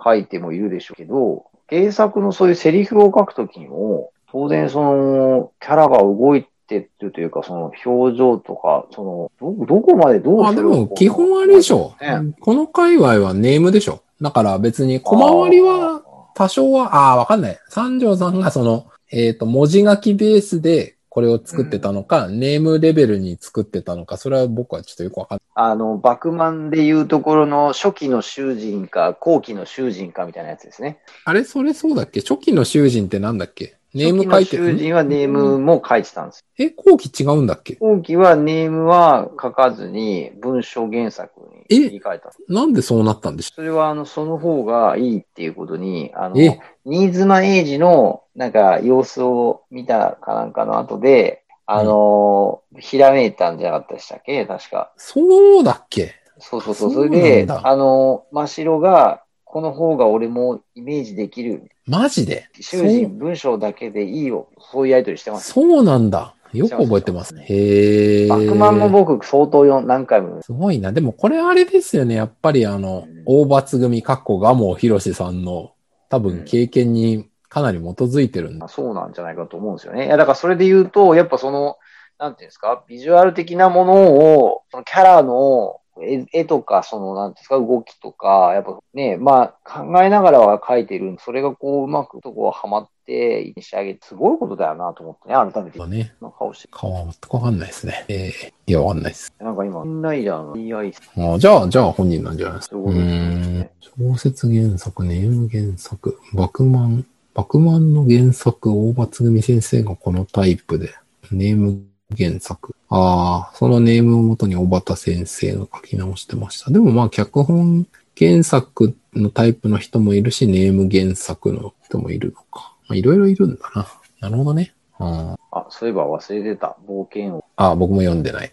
[0.03, 11.95] 書いてもいるでしょうけど、原作のそういうセリフを書くときにも、当然そのキャラが動いてるというか、その表情とか、その、ど、どこまでどうあ、でするも基本あれでしょ。
[12.01, 14.03] ねこの界隈はネームでしょ。
[14.21, 16.01] だから別に小回りは
[16.35, 17.59] 多少は、ああー、わかんない。
[17.69, 25.45] 三条さんがその、えっ、と、文字書きベースでこれを作ってたのか、ネームレベルに作ってたのか、それは僕はちょっとよくわかんない。
[25.55, 30.99] あの、バクマンでいうところの初期の囚人か後期の囚人かみたいなやつですね。
[31.23, 32.19] あれ、それそうだっけ？
[32.19, 33.77] 初期の囚人ってなんだっけ？
[33.93, 36.43] ネーム書いて初期の囚人はネームも書いてたんです。
[36.59, 37.75] え、後期違うんだっけ？
[37.75, 42.31] 後期はネームは書かずに文章原作にえた。
[42.47, 54.45] なんでそうなったんでしょそれはあの、その方がいいっていうことに、あのえ、新妻英治のなんか様子を見たかなんかの後で、あの、ひらめいたんじゃなかったでしたっけ？
[54.45, 54.91] 確か。
[54.97, 56.13] そうだっけ？
[56.37, 56.93] そうそうそう。
[56.93, 61.71] それで、だあの、真白が、この方が俺もイメージできる。
[61.87, 62.49] マジで？
[62.59, 64.49] 囚人文章だけでいいよ。
[64.71, 65.53] そういうやりとりしてます。
[65.53, 66.35] そうなんだ。
[66.57, 67.45] よく覚えてますね。
[67.47, 68.27] へえ。
[68.27, 70.41] バックマンも僕相当よ何回も。
[70.41, 70.91] すごいな。
[70.91, 72.15] でもこれあれですよね。
[72.15, 75.73] やっぱりあのうん、大罰組、かっこガモヒロシさんの
[76.09, 78.67] 多分経験にかなり基づいてるんだ。
[78.67, 80.07] そうなんじゃないかと思うんですよね。
[80.07, 81.77] いや、だからそれで言うと、やっぱその、
[82.17, 91.15] なんていうんですか、ビジュアル的なものを、そのキャラの絵絵とか、その、なんですか、動きとか、やっぱね、まあ、考えながらは描いてる。
[91.19, 95.85] それがこう、うまくとこう、はまって、仕上げて、すごいことだよなと思ってね、改めて。
[95.87, 96.13] ね。
[96.21, 96.69] の顔して。
[96.71, 98.05] 顔は全くわかんないですね。
[98.07, 99.33] えー、いや、わかんないです。
[99.39, 102.75] なんか今、インライダーの DI あじゃあ、じゃあ本人なんじゃないですか？
[102.75, 103.67] そうい。
[103.79, 110.89] 小説原作、ネーム原作、バクマン、バクマンの原作、大罰組先生がこのタイプで、
[111.31, 111.83] ネーム
[112.17, 112.75] 原作。
[112.89, 116.71] ああ、そのネームをもとに小畑先生が書き直してました。
[116.71, 117.87] でもまあ、脚本
[118.17, 122.73] 原作のタイプの人もいるし、ネーム原作の人もいるのか。
[122.87, 123.87] まあ、いろいろいるんだな。
[124.21, 124.73] なるほどね。
[124.97, 126.77] あーあ、そういえば忘れてた。
[126.87, 127.45] 冒険を。
[127.55, 128.51] あー、僕も読んでない。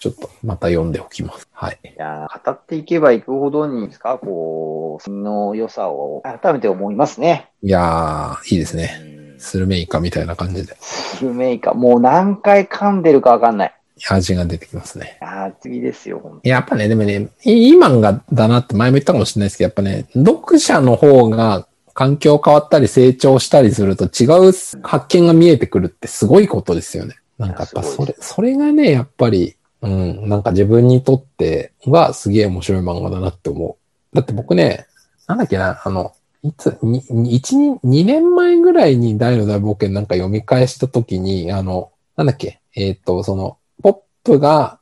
[0.00, 1.48] ちょっと、また読んでおきます。
[1.52, 1.78] はい。
[1.82, 7.50] いやー語っていけばいくほどにですか、こう、その良さを改めて思いますね。
[7.62, 9.00] いやー、いいですね。
[9.38, 10.76] うんスルメイカみたいな感じで。
[10.80, 11.72] スルメイカ。
[11.72, 13.74] もう何回噛んでるかわかんない。
[14.10, 15.18] 味が出てきますね。
[15.20, 27.16] ああ、次ですよ、やっぱね、でもね、いい漫画だなって前も言ったかもしれないですけど、やっぱね、読者の方が環境変わったり成長したりすると違う発見が見えてくるってすごいことですよね。
[27.38, 33.78] なんかやっぱそれ、それがね、やっぱり、うん、なんか自分にとってはすげえ面白い漫画だなって思
[34.12, 34.16] う。
[34.16, 34.86] だって僕ね、
[35.26, 36.12] なんだっけな、あの、
[36.42, 44.78] いつ、に、に一、二、年前ぐらいに大の大冒険なんか読み返したときに、あの、なんだっけ、えっ、と、その、ポップが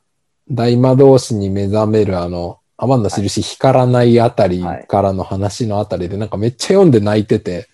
[0.49, 7.67] 大魔導士に目覚めるあの、アマンの印光らないあたりからの話のあたりでなんかめっちゃ読んで泣いてて、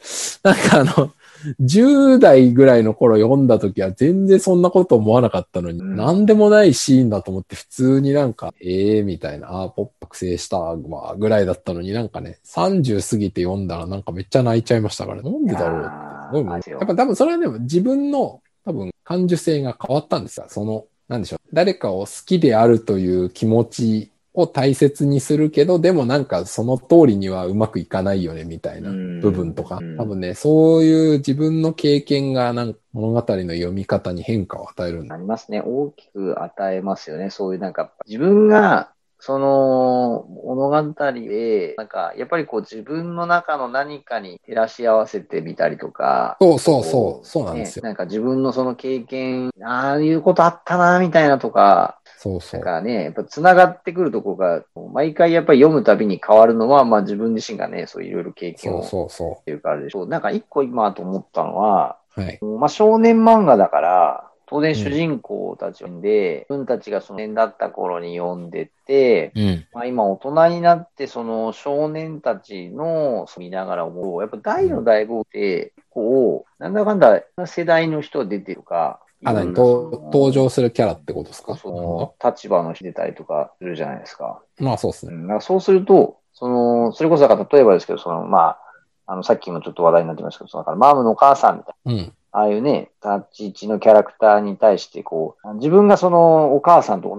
[0.43, 1.13] なんかあの、
[1.61, 16.71] 10代ぐらいの頃読んだ時は全然そんなこと思わなかったのに、うんなんでもないシーンだと思って普通になんか、ええー、みたいな、あーポップ覚醒したわ、ぐらいだったのになんかね、30過ぎて読んだらなんかめっちゃ泣いちゃいましたから、なんでだろうって。
[16.71, 20.45] やっぱ多分それはでも自分の多分感受性が変わったんですよ。
[20.47, 21.39] その、なんでしょう。
[21.51, 29.97] 誰かを好きであるという気持ちを大切にするけど、でもなんかその通りにはうまくいかないよね、みたいなうん部分とかうん。
[29.97, 35.15] 多分ね、そういう自分の経験がなんか物語の読み方に変化を与えるんだ。
[35.15, 35.61] ありますね。
[35.61, 37.29] 大きく与えますよね。
[37.29, 38.91] そういうなんか、自分が、
[39.25, 47.83] その物語で、なんか、やっぱりこう自分の中の何かに照らし合わせてみたりとか、そうそうそう、そうなんですよ。
[47.83, 52.61] ねなんか自分のその経験、ああいうことあったな、みたいなとか、そうそう。
[52.61, 54.63] だからね、やっぱ繋がってくるとこが、
[54.93, 60.07] 毎回やっぱり読むたびに変わるのは、まあ自分自身がね、そういろいろ経験そうをっそうそていうかあれでしょう。
[60.07, 62.21] なんか一個今と思ったのは、う。
[62.21, 62.39] はい。
[62.41, 69.65] まあ少年漫画だから、当然主人公たち読んで、自分たちが少年だった頃に読んでて、うん。
[69.73, 79.53] まあ今大人になってその少年たちの見ながら思う、やっぱ大の大冒って、こう、なんだかんだ世代の人が出てるか、あ、何？
[79.53, 81.55] 登場するキャラってことですか？
[81.57, 84.41] その立場の人出たりとかするじゃないですか。
[84.59, 85.13] まあそうですね。
[85.13, 88.59] うん、なんかそうすると、その、それこそだから例えばですけど、その、まあ、
[89.05, 92.13] あの、さっきもちょっと話題になってましたけど、その、マームのお母さんみたいな、うん。
[92.31, 97.17] ああいうね、立ち位置のキャラクターに対して、こう、自分がその、お母さんと同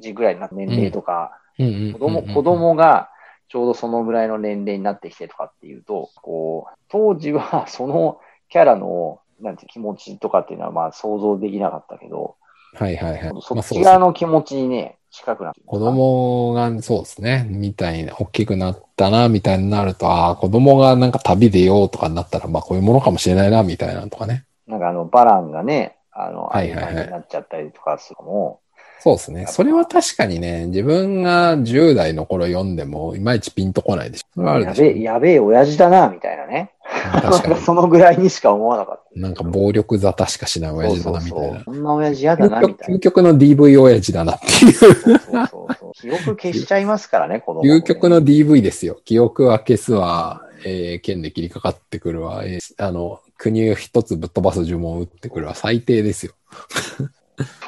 [0.00, 1.92] じぐらいにな年齢とか、うん。
[1.92, 3.10] 子供が
[3.48, 12.36] ちょうどそのぐらいの年齢になってきてとかっていうと、こう、当時はそのキャラの、なんて気持ちとかっていうのはまあ想像できなかったけど、
[12.74, 13.20] はいはいはい。
[13.20, 24.44] そっちまあそうですね側の気持ちにね、近くなって子供が、そうですね、みたいな、大きくなったな、みたいになると、ああ、子供がなんか旅出ようとかになったら、まあこういうものかもしれないな、みたいなのとかね。
[24.66, 28.60] なんかあの、バランがね、あの、はいはいはいになっちゃったりとかするのも、
[29.00, 29.46] そうですね。
[29.46, 34.26] それは確かにね、自分が10代の頃読んでも、いまいちピンとこないでしょ。
[34.34, 36.72] それはあるでしょやべえ、やべえ親父だな、みたいなね。
[37.12, 39.14] 確かなんかそのぐらいにしか思わなかった。
[39.14, 39.22] に。
[39.22, 42.98] なんか暴力沙汰しかしない親父だな、みたいなそんな親父嫌だな、みたいな究。
[43.00, 44.72] 極の DV 親父だなっていう。
[44.72, 45.92] そうそうそう。
[45.92, 47.76] 記憶消しちゃいますからね、子供、ね。
[47.76, 48.98] 究極の DV ですよ。
[49.04, 56.32] 記憶は消すわ、えー、剣で切りかかってくるわ、えーあの、国を一つぶっ飛ばす呪文を打ってくるわ、最低ですよ。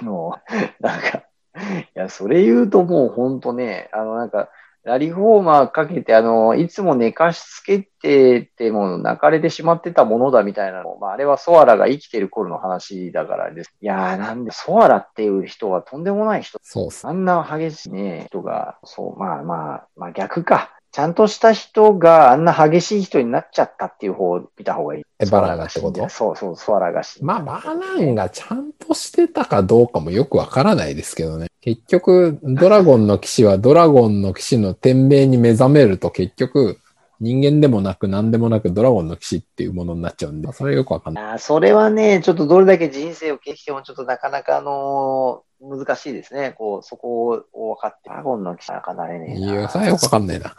[0.03, 0.39] も
[0.81, 1.25] う、なんか、
[1.59, 4.49] いや、それ言うともうほんとね、あの、なんか、
[4.87, 10.97] ラリフォーマーかけて、あの、いつも寝かしつけてても泣かれてしまってたものだみたいなの。
[11.01, 13.75] まあ、あれはソアラが生きてる頃の話だからです。
[13.83, 16.61] いやー、なんで、ソアラっていう人はとんでもない人。
[16.63, 17.05] そうっす。
[17.05, 20.76] あんな激しいね、人が、そう、まあまあ、まあ逆か。
[20.97, 25.03] ちゃんとした人があんな激しい人になっちゃったっていう方を見た方がいい。
[25.19, 31.49] えバラがってことそうそう、ソアラが死んだまあ、バーナンがちゃんとしてたかどうかもよくわからないですけどね。
[31.61, 36.79] 結局、ドラゴンの騎士はドラゴンの騎士の天命に目覚めると結局、
[37.21, 41.25] 人間でもなく何でもなくドラゴンの騎士っていうものになっちゃうんで、それはよくわかんない。
[41.25, 46.55] あーそれはね、ちょっとどれだけ人生を経してもちょっとなかなかあのー難しいですね。
[46.59, 49.53] こう、そこを分かって、ドラゴンの記者なかなれねえな。
[49.53, 50.55] いや、さよくわかんないな。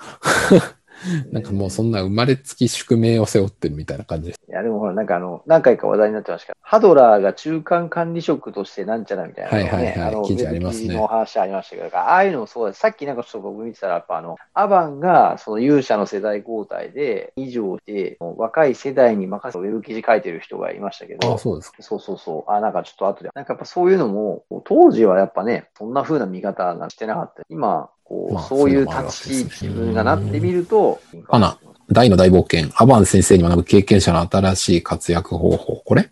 [1.32, 4.40] なんかもうそんな生まれつき宿命を背負ってるみたいな感じです。
[4.48, 12.80] いや、でもほら、なんかあの、何回か話題になってましたけど、ハドラーが中間管理職としてなんちゃらみたいなのね、はいはいはい記事ありますねの話ありましたけど、ああいうのもそうです。
[12.80, 21.82] さっきなんかちょっと僕見てたら、やっぱあの、アバンがその勇者の世代交代で、以上で、若い世代に任せたウェブ記事書いてる人がいましたけど、ああ、そうですか。
[21.82, 22.52] そうそうそう。
[22.52, 23.30] あ、なんかちょっと後で。
[23.34, 27.44] なんかやっぱそういうのも、当時はやっぱね、そんな風な見方がしてなかった。
[27.50, 31.58] 今、こう、まあそういう立ち位置自分がなってみると、かな
[31.92, 35.82] 大の大冒険、アバン先生に学ぶ経験者の新しい活躍方法。
[35.86, 36.10] これ？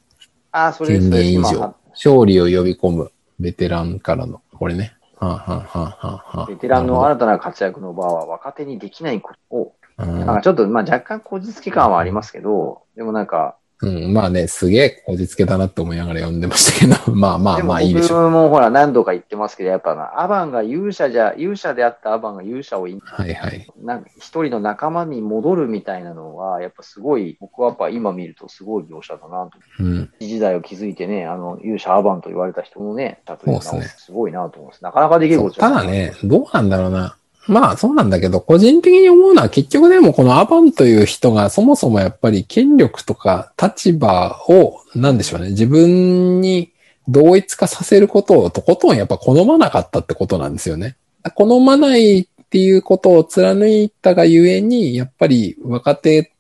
[0.52, 1.76] あ、それ、?9 それ年以今、上。
[1.92, 3.12] 勝利を呼び込む。
[3.40, 4.42] ベテランからの。
[4.54, 4.96] これね。
[5.18, 18.24] はあ、はあはあはあはあ、ベテランの新たな活躍の場は若手にできないことを、なんかちょっと、まあ若干こじつけ感はありますけど、でもなんか、うん、まあね、すげえこじつけだなって思いながら読んでましたけど、 まあまあまあいいでしょう。
[18.24, 23.68] 僕もほら何度か言ってますけど、やっぱな、アバンが勇者じゃ、勇者であったアバンが勇者をいはいはい。
[23.84, 29.52] なんか一人の仲間に戻るみたいなのは、やっぱすごい、僕はやっぱ今見るとすごい描写だなと。
[29.80, 30.10] うん。
[30.22, 34.84] 時代を築いてね、あの、勇者アバンと言われた人もね、例えばすねすごいなと思います。
[34.84, 37.18] なかなかできることじゃないただね、どうなんだろうな。
[37.48, 46.72] まあそうなんだけど、個人的に思うのは結局でもこのアバンという人がそもそもやっぱり権力とか立場を、なんでしょうね、自分に
[47.08, 50.96] 同一化させることをとことんやっぱ好まなかったってことなんですよね。
[51.36, 56.32] 好まないっていうことを貫いたがゆえに、やっぱり若手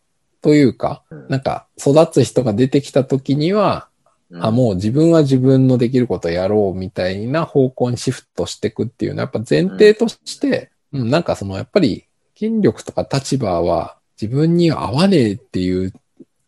[0.41, 1.27] というか、うん。
[1.27, 3.87] なんか育つ人が出てきた時には、
[4.29, 4.45] うん。
[4.45, 10.71] あ、もう自分は自分のできることをやろうみたいな方向にシフトしていくっていうのは、やっぱ前提として、
[11.01, 15.93] うん、なんかそのやっぱり権力とか立場は自分には合わねえっていう、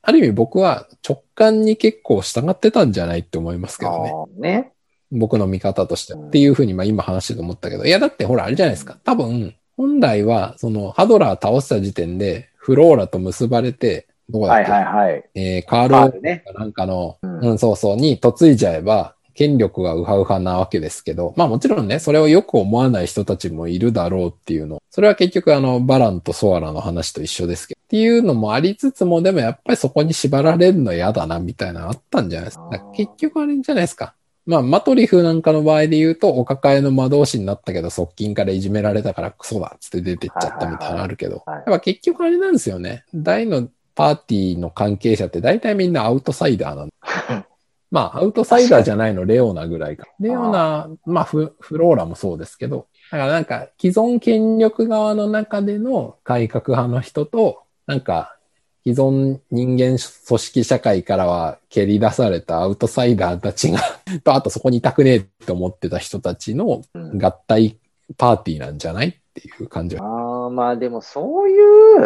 [0.01, 4.49] ある意味僕は直感に結構従ってたんじゃないって思いますけどね。
[4.49, 4.71] ね。
[5.11, 8.97] 僕の見方としてっていうふうにまあ今話してて思ったけど、いやだってほらあれじゃないですか。
[9.03, 15.23] 多分、本来はそのハドラー倒した時点でフローラと結ばれて、どこだっけ、はいはいはい。
[15.35, 16.21] えーカール・。
[16.53, 24.81] なんかの、うんうん、そうそう、に嫁いじゃえば、権力がウハウハなわけですけど、まあもちろんね、それをよく思わない人たちもいるだろうっていうの。
[24.89, 27.79] それは結局あの、バランとソアラの話と一緒ですけど。
[27.79, 32.67] っていうのもありつつも、でもやっぱりそこに縛られるの嫌だな、みたいなのあったんじゃないですか。
[32.71, 34.15] だから結局あれじゃないですか。
[34.47, 43.03] まあ、マトリフなんかの場合で言うと、お抱えの魔導士になったけど、側近からいじめられたからクソだっつって出てっちゃったみたいなのあるけど、やっぱ結局あれなんですよね。
[43.13, 46.93] 大のパーティーの関係者って大体みんなアウトサイダーなんだ。
[47.89, 50.07] まあ、アウトサイダーじゃないの、レオナぐらいか。
[50.19, 58.37] レオナ、まあフ、フローラもそうですけど、だからなんか、既存権力側の中での改革派の人と、なんか、
[58.83, 63.79] 既存人間組織社会からは蹴り出されたアウトサイダーたちが、
[64.23, 67.77] と、あとそこにいたくねえって思ってた人たちのうん合体
[68.17, 70.05] パーティーなんじゃないっていう感じは。
[70.05, 71.57] ああ、まあでもそうい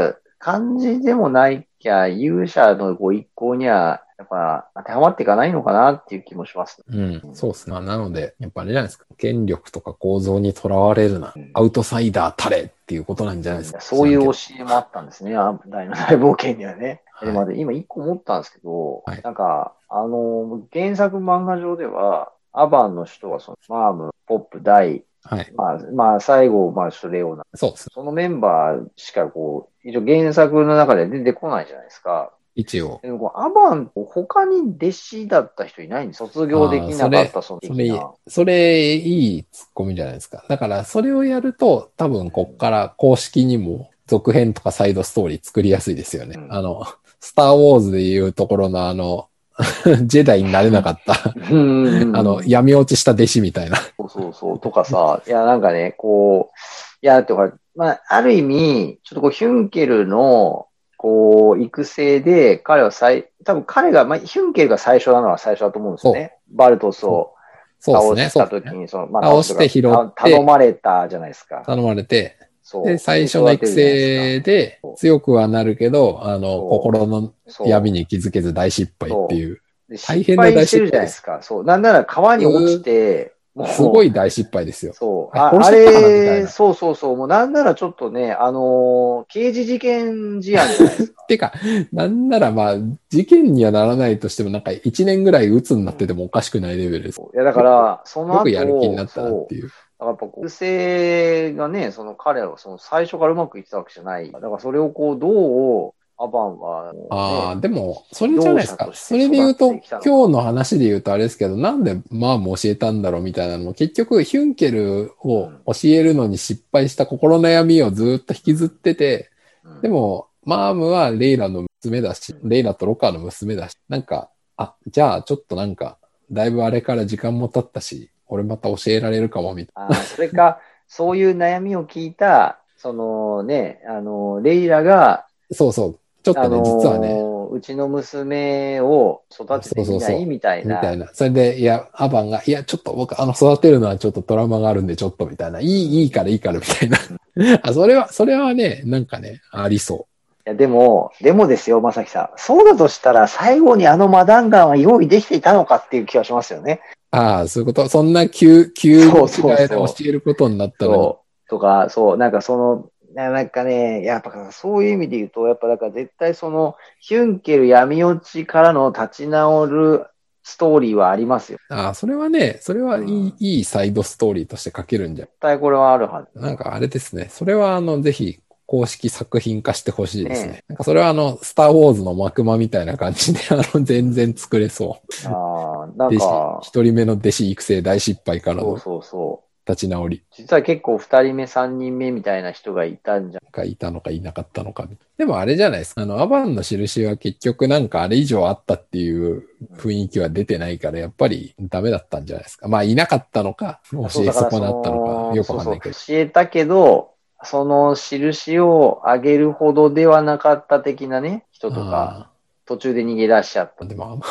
[0.07, 6.83] う感じでもないきゃ、勇者のご一行には、やっぱ当てはまっていかないのかなっていう気もします。
[6.87, 7.73] うん、そうですね。
[7.73, 9.05] まあなので、やっぱあれじゃないですか。
[9.17, 11.51] 権力とか構造にとらわれるなうん。
[11.53, 13.81] アウトサイダータレっていうことなんじゃないですか。
[13.81, 16.87] そういう教知えもあったんですね、あ大の大冒険にはね。
[16.87, 25.51] はいでもね今一個思ったんですけど、はいなんか、あの、原作漫画上では、アバンの人はその、マーム、ポップ、ダイ、はい。
[25.55, 27.45] まあ、まあ、最後、まあ、ちょっとレオナ。
[27.53, 27.89] そうです。
[27.93, 32.33] そのメンバーしかこう、一応原作の中で出てこないじゃないですか。
[32.55, 33.01] 一応。
[33.35, 40.43] アバン、他に弟子だった人いないんです卒業できなかった、そのそれそれ、いいツッコミじゃないですか。
[40.47, 46.35] だから、それをやると、多分、こっから公式にも続編とかサイドストーリー作りやすいですよね。
[46.37, 46.85] うんあの、
[47.19, 49.29] スターウォーズでいうところのあの、
[50.05, 53.77] ジェダイになれなかった、うん あの、闇落ちした弟子みたいな。
[53.77, 54.59] そうそうそう。
[54.59, 60.67] とかさ、いや、なんかね、こう、いや、とか、まあ、ある意味、ちょっとこう、ヒュンケルの、
[61.01, 66.35] こう、育成で、彼は最、多分彼が、まあ、ヒュンケルが最初なのは最初だと思うんですよね。
[66.51, 67.33] バルトスを
[67.79, 67.99] 倒。
[68.15, 68.47] した。
[68.47, 71.63] 時に、その、まあ、倒して拾ってた頼まれたじゃないですか。
[71.65, 72.85] 頼まれて、そう。
[72.85, 77.33] で、最初の育成で強くはなるけど、あの、心の
[77.65, 81.39] 闇に気づけず大失敗っていう、で大変な大失敗してるじゃないですか。
[81.41, 81.63] そう。
[81.63, 83.33] なんなら川に落ちて、
[83.67, 84.93] すごい大失敗ですよ。
[84.93, 85.37] そう。
[85.37, 87.17] ああれ、なそうそうそう。
[87.17, 91.23] もうなんならちょっとね、あのー刑事事件事案じゃないですか。
[91.27, 91.53] てか、
[91.91, 92.75] なんならまあ、
[93.09, 97.21] 事件にはならないとしても、なんか1年ぐらい鬱になっててもおかしくないレベルです。
[97.21, 99.63] いや、だから、その後、よくやる気になったなっていう。
[99.63, 104.31] だからやっぱこう、育成がね、その彼はその最初からうまくいってたわけじゃない。
[104.31, 105.93] だからそれをこう、どう、
[106.23, 108.89] アバンは、ね、ああ、でも、それじゃないですか。
[108.93, 119.29] それで言うと、今日の話で言うとあれですけど、なんでマーム教えたんだろうみたいなのも、結局、ヒュンケルを教えるのに失敗した心の闇をずっと引きずってて、
[119.63, 125.97] うんでも、マームはレイラの娘だし、レイラとロカーの娘だし、なんか、あ、じゃあちょっとなんか、
[126.31, 135.55] だいぶあれから時間も経ったし、俺また教えられるかも、みたいあーそれか、そういう悩みを聞いた、そのね、あの、レイラが、な。
[135.55, 135.99] そうそう。
[136.23, 140.25] ちょっとね、あのー実はね、うちの娘を育ててみなそうそうそうい？
[140.25, 140.75] みたいな。
[140.75, 141.09] みたいな。
[141.13, 145.59] それで、いや、アバンが、いや、ちょっと僕、あの、育てるのはちょっとトラウマがあるんで、ちょっとみたいな。
[145.59, 146.97] いい、いいからいいからみたいな。
[147.63, 150.07] あ、それは、それはね、なんかね、ありそ
[150.45, 152.29] いや、でも、でもですよ、まさきさん。
[152.37, 156.81] そうだとしたら、最後にあのマダンガンは用意できていたのかっていう気がしますよね。
[157.11, 157.15] う。
[157.15, 157.87] ああ、そういうこと。
[157.89, 160.97] そんな急、急に教えることになったのに。
[160.97, 161.49] そう。
[161.49, 170.05] とか、そう、なんかその、ななんかね、やっぱそういう意味で言うと、やっぱだから絶対その、ヒュンケル闇落ちからの立ち直る
[170.43, 171.59] ストーリーはありますよ。
[171.69, 176.39] ああ、それはね、それはいい、うんいいサイドストーリーとして書けるんじゃ絶対これはあるはず。
[176.39, 177.27] なんかあれですね。
[177.29, 180.51] それはあの、ぜひ、公式作品化してほしいですね。
[180.53, 185.27] ねなんかそれはあの、スターウォーズの幕間みたいな感じで、 あの、全然作れそう。
[185.27, 189.50] ああ、なんか、、一人目の弟子育成大失敗からのそうそうそう。
[189.71, 193.43] 立ち直り実は結構二人目、三人目みたいな人がいたんじゃん。
[193.51, 194.87] がいたのかいなかったのか。
[195.17, 196.01] でもあれじゃないですか。
[196.01, 199.47] あの、アバンの印は結局なんかあれ以上あったっていう
[199.77, 202.67] 雰囲気は出てないから、やっぱりダメだったんじゃないですか。
[202.67, 205.93] まあ、いなかったのか、教え損なったのか、よくわかんないけど。
[205.93, 207.11] そうそう教えたけど、
[207.43, 212.31] その印を上げるほどではなかった的なね、人とか、あ
[212.65, 213.87] 途中で逃げ出しちゃったあ。
[213.87, 214.21] でも、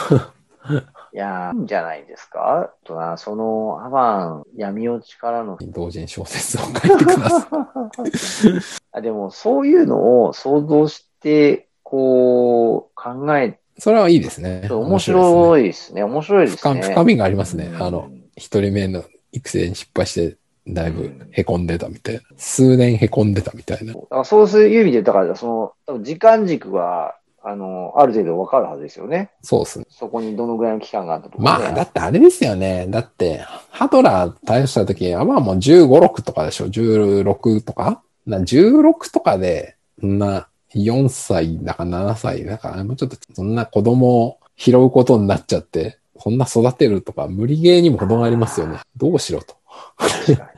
[1.13, 2.61] いやー、いいんじゃないですか？
[2.63, 5.59] あとな、その、アバン、闇落ちからの。
[5.61, 7.51] 同人小説を書いてください。
[8.93, 14.69] あでも、そういうのを想像して、こう、考えて、それはいいですね。
[14.71, 16.03] 面い白いですね。
[16.05, 16.81] 面白いですね。
[16.83, 17.67] 深深みがありますね。
[17.73, 19.03] うんあの、一人目の
[19.33, 20.37] 育成に失敗して、
[20.69, 22.21] だいぶ凹んでたみたいな。
[22.37, 24.25] 数年凹んでたみたいな。
[24.25, 29.31] そういう意味で、だから、その、時間軸は、あの、ある程度わかるはずですよね。
[29.43, 29.87] そうですね。
[29.89, 31.45] そこにどのぐらいの期間があったとか、ね。
[31.45, 32.87] まあ、だってあれですよね。
[32.89, 38.03] だって、ハドラー対応した時、まあもう15、6とかでしょ ?16 とか？
[38.27, 48.81] な ?16 とかで、そんな4歳だか7歳だか、もうちょっとそんな子供を拾うことになっちゃって、こんな育てるとか、無理ゲーにも程がありますよね。
[48.97, 49.57] どうしろと。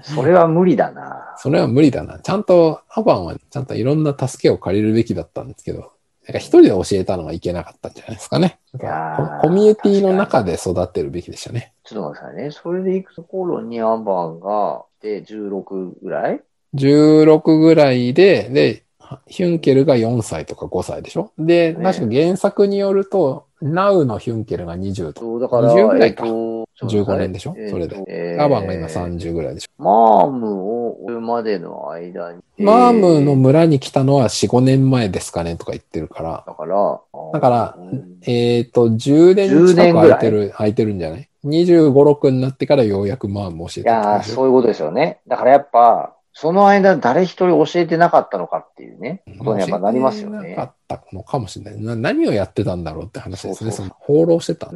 [0.02, 1.34] それは無理だな。
[1.36, 2.18] それは無理だな。
[2.18, 5.92] ちゃんと、アバンはちゃんといろんな助けを借りるべきだったんですけど、
[6.26, 8.60] なんか一人で教えたのがいけなかったんじゃないですかね。
[8.80, 11.72] いやーココミュニティの中で育てるべきでしたね。
[11.84, 12.50] ちょっと待ってくださいね。
[12.52, 16.40] それで行くところにアンバンが、で、16ぐらい
[16.74, 18.84] ？16ぐらいで、で、
[19.26, 21.32] ヒュンケルが4歳とか5歳でしょ？
[21.38, 27.54] で、ね確か原作によると、ナウのヒュンケルが20とそう、だから、20ぐらいかえっと15年でしょ？
[27.56, 29.82] えっとそれでえーアバンが今30ぐらいでしょ。
[29.82, 30.48] マーム
[30.88, 32.40] を追うまでの間に。
[32.58, 37.00] マームのえ村に来たのは4、5年前ですかねとか言ってるから、だから、
[37.32, 40.10] だからうんえっ、と、10年10近く年ぐらい？
[40.10, 45.20] 空いてる、空いてるんじゃない ?25、6になってからようやくマーム教えいてたやー、そういうことですよね。
[45.28, 50.54] だからやっぱ、その間誰一人教えてなかったのかっていうね、ことにやっぱなりますよ教えてなね。
[50.56, 51.80] かったのかもしれない。
[51.82, 53.70] な何をやってたんだろうって話ですね。
[53.70, 54.70] そうそうその放浪してた。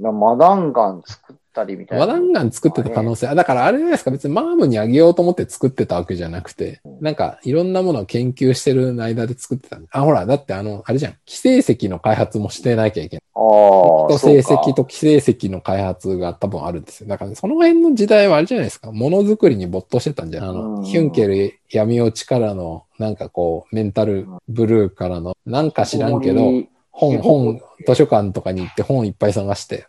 [0.00, 2.06] マダンガン作ったりみたいな。
[2.06, 3.28] マダンガン作ってた可能性。
[3.28, 4.10] あだからあれじゃないですか。
[4.10, 9.78] 別にマームにあげようと思って作ってたわけじゃなくて、なんかいろんなものを研究してる間で作ってた。
[9.90, 11.14] あ、ほら、だってあの、あれじゃん。
[11.24, 13.22] 寄生石の開発もしてなきゃいけない。
[13.34, 13.42] ああ、
[14.08, 17.08] と成績と寄生石の開発が多分あるんですよ。
[17.08, 18.92] だから、その辺の時代はあれじゃないですか。
[18.92, 20.44] ものづくりに没頭してたんじゃん。
[20.44, 29.86] あうの、んヒュンケル闇落ちからの、なんかこう、メンタルブルーからの、なんか知らんけど、本、本、図書館とかに行って本いっぱい探して、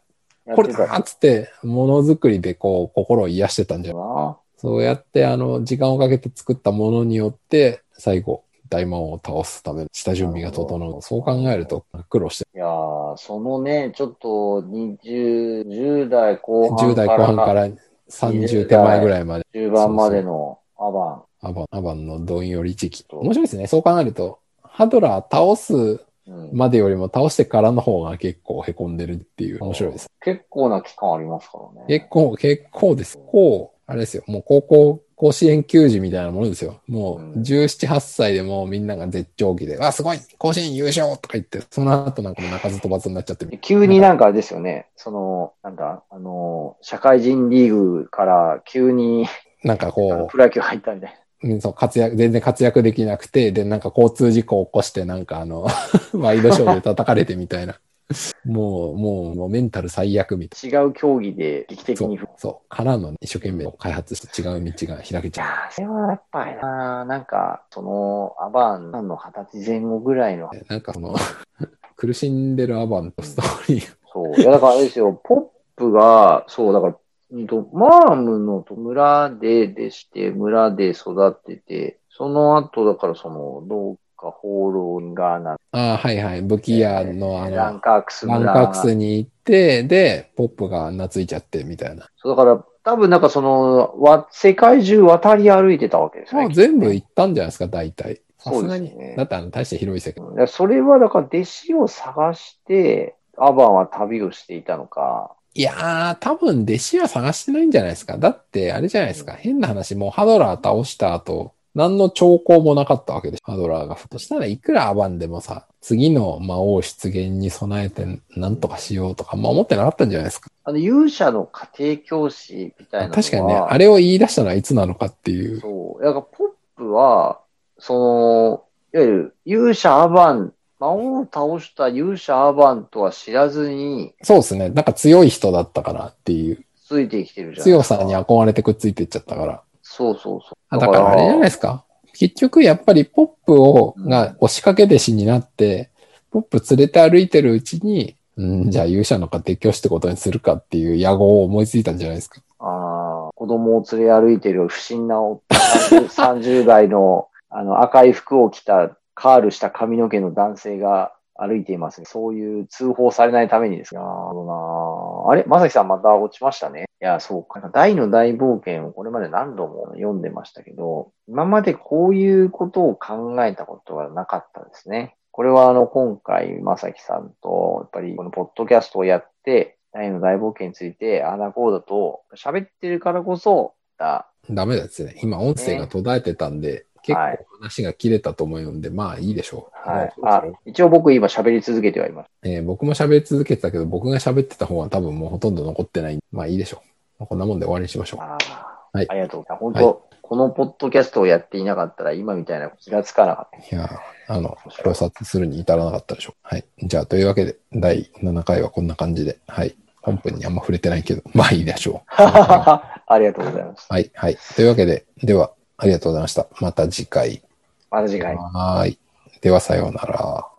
[0.56, 3.98] これだーっつって、ものづくりでこう、心を癒してたんじゃん。
[3.98, 4.38] な。
[4.58, 11.02] そうやって、あの、時間をかけて作ったものによって、最後、大魔王を倒すための下準備が整う。
[11.02, 17.68] そう考えると、苦労して、いやーそのね、ちょっと20、10代後半10代後半から
[18.10, 23.06] 30手前ぐらいまで、中盤までのアバアバン、アバンのどんより時期。
[23.12, 23.68] 面白いですね。
[23.68, 26.04] そう考えると、ハドラー倒す
[26.54, 30.10] までよりも倒してからの方が結構凹んでるっていう、面白いです。
[30.22, 31.88] 結構な期間ありますからね。
[31.88, 33.20] 結構、結構です。
[33.28, 34.24] こう、あれですよ。
[34.28, 36.82] もう高校、甲子園球児みたいなものですよ。
[36.88, 43.58] もううん17、8歳でもうみんなが絶頂期で、あ、すごい甲子園優勝とか言って、その後なんかもう鳴かず飛ばずになっちゃってる。
[43.60, 44.88] 急になんかあれですよね。
[44.96, 49.26] その、なんだ、あの、社会人リーグから急に
[49.64, 51.16] なんかこプロ野球入ったみたいな。
[51.44, 55.68] う、うんそう、活躍、全然活躍できなくて、で、なんか交通事故を起こして、なんかあの、
[56.14, 57.80] ワイドショーで叩かれてみたいな。
[58.46, 60.82] もう、もう、もうメンタル最悪みたいな。
[60.82, 62.16] 違う競技で劇的に。
[62.16, 62.70] いそう、そう。
[62.70, 65.48] からの一生懸命開発して違う道が開けちゃう。
[65.48, 71.16] やーそれはやっぱりな、なんか、その、アバンの二十歳前後ぐらいの、なんかその、
[71.96, 73.96] 苦しんでるアバンのストーリー。
[74.12, 74.42] そう。
[74.42, 75.44] いや、だからあれですよ、ポッ
[75.76, 77.03] プが、そう、だから、うん
[77.48, 86.42] とマームの村ででして、村で育ってて、その後、だからその、どうか放浪がな、ああ、はいはい。
[86.42, 88.54] 武器屋のあの、ランカークスラン村。
[88.54, 92.08] カークスに行って、で、ポップが懐いちゃってみたいな。
[92.18, 96.44] そう、だから、多分なんかその、わ、世界中渡り歩いてたわけですね。
[96.44, 98.22] もう全部行ったんじゃないですか、大体。
[98.38, 98.90] さすがに。
[98.90, 100.24] そうですねだってあの、大して広い世界。
[100.24, 105.36] うんそれはだから弟子を探して、アバンは旅をしていたのか。
[105.56, 108.18] いやー、多分弟子は探してないんじゃないですか。
[108.18, 109.34] だって、あれじゃないですか。
[109.34, 113.38] 変な話、もうハドラー倒した後、何の兆候もなかったわけで。
[113.42, 113.98] ハドラーが。
[113.98, 120.50] そしたらいくらアバンでもさ、次の魔王出現に備えて何とかしようとか、まあ思ってなかったんじゃないですか。
[120.64, 123.16] あの、勇者の家庭教師みたいなのは。
[123.16, 125.60] 確かにね、あれを言い出したのはいつなのかっていう。
[125.60, 126.04] そう。
[126.04, 126.48] だから、ポッ
[126.78, 127.40] プは、
[127.80, 134.70] その、いわゆる、勇者アバン、魔王を倒した勇者アバンとは知らずに、そうですね。
[134.70, 136.66] なんか強い人だったからっていう。
[136.86, 137.84] ついてきてるじゃない強。
[137.84, 139.62] さに憧れてくっついていっちゃったから。
[139.82, 140.58] そうそうそう。
[140.70, 141.86] あだからあれじゃないですか。
[142.14, 145.90] 結局やっぱりポップを、うんが押しかけ弟子になって、
[146.32, 152.42] ポップ連れて歩いてるうちに、うん、じゃあ勇者の家庭教師ってことにするかっていう野望を思いついたんじゃないですか。
[152.60, 162.04] ああ、子供を連れ歩いてる不審なお 30, 30代のあの赤い服を着たカールした髪の毛の男性が歩いています。
[162.06, 164.02] そういう通報されないためにですね。
[164.02, 165.44] なるほどなあれ？
[165.48, 166.86] まさきさんまた落ちましたね。
[167.02, 167.60] いや、そうか。
[167.74, 175.16] 大の大冒険をこれまで何度も読んでましたけど、今までこういうことを考えたことがなかったですね。
[175.32, 185.16] これはあの、今回、まさきさんと、やっぱりこのポッドキャストをやって、大の大冒険について、ああだこうだと喋ってるからこそ、だダメですね。
[185.24, 189.90] 今音声が途絶えてたんで、結はい構話が切れたと思うんで、まあいいでしょう。
[189.90, 190.14] はい。
[190.24, 192.30] あ一応僕今喋り続けてはいます。
[192.44, 196.20] えー僕も喋り続けてたけど、僕が喋ってた方は多分もうほとんど残ってない。
[196.32, 196.82] まあいいでしょ
[197.20, 197.26] う。
[197.26, 198.22] こんなもんで終わりにしましょう。
[198.22, 199.62] ああ、はいありがとうございます。
[199.62, 203.76] 本当、このポッドキャストをやっていなかったら今みたいな気がつかなかった。
[203.76, 206.36] いやー、あの、考察するに至らなかったでしょう。
[206.42, 206.66] はい。
[206.82, 209.38] じゃあ、というわけで、第7回はこんな感じで。
[209.48, 209.76] はい。
[210.02, 212.12] 本編にあんま触れてないけど、まあいいでしょう。
[212.18, 213.88] ありがとうございます。
[213.90, 214.38] はい、はい。
[214.56, 216.48] というわけで、では、ありがとうございました。
[216.62, 217.42] また次回。
[217.90, 218.36] また次回。
[218.36, 219.00] はーい。
[219.42, 220.53] では、さようなら。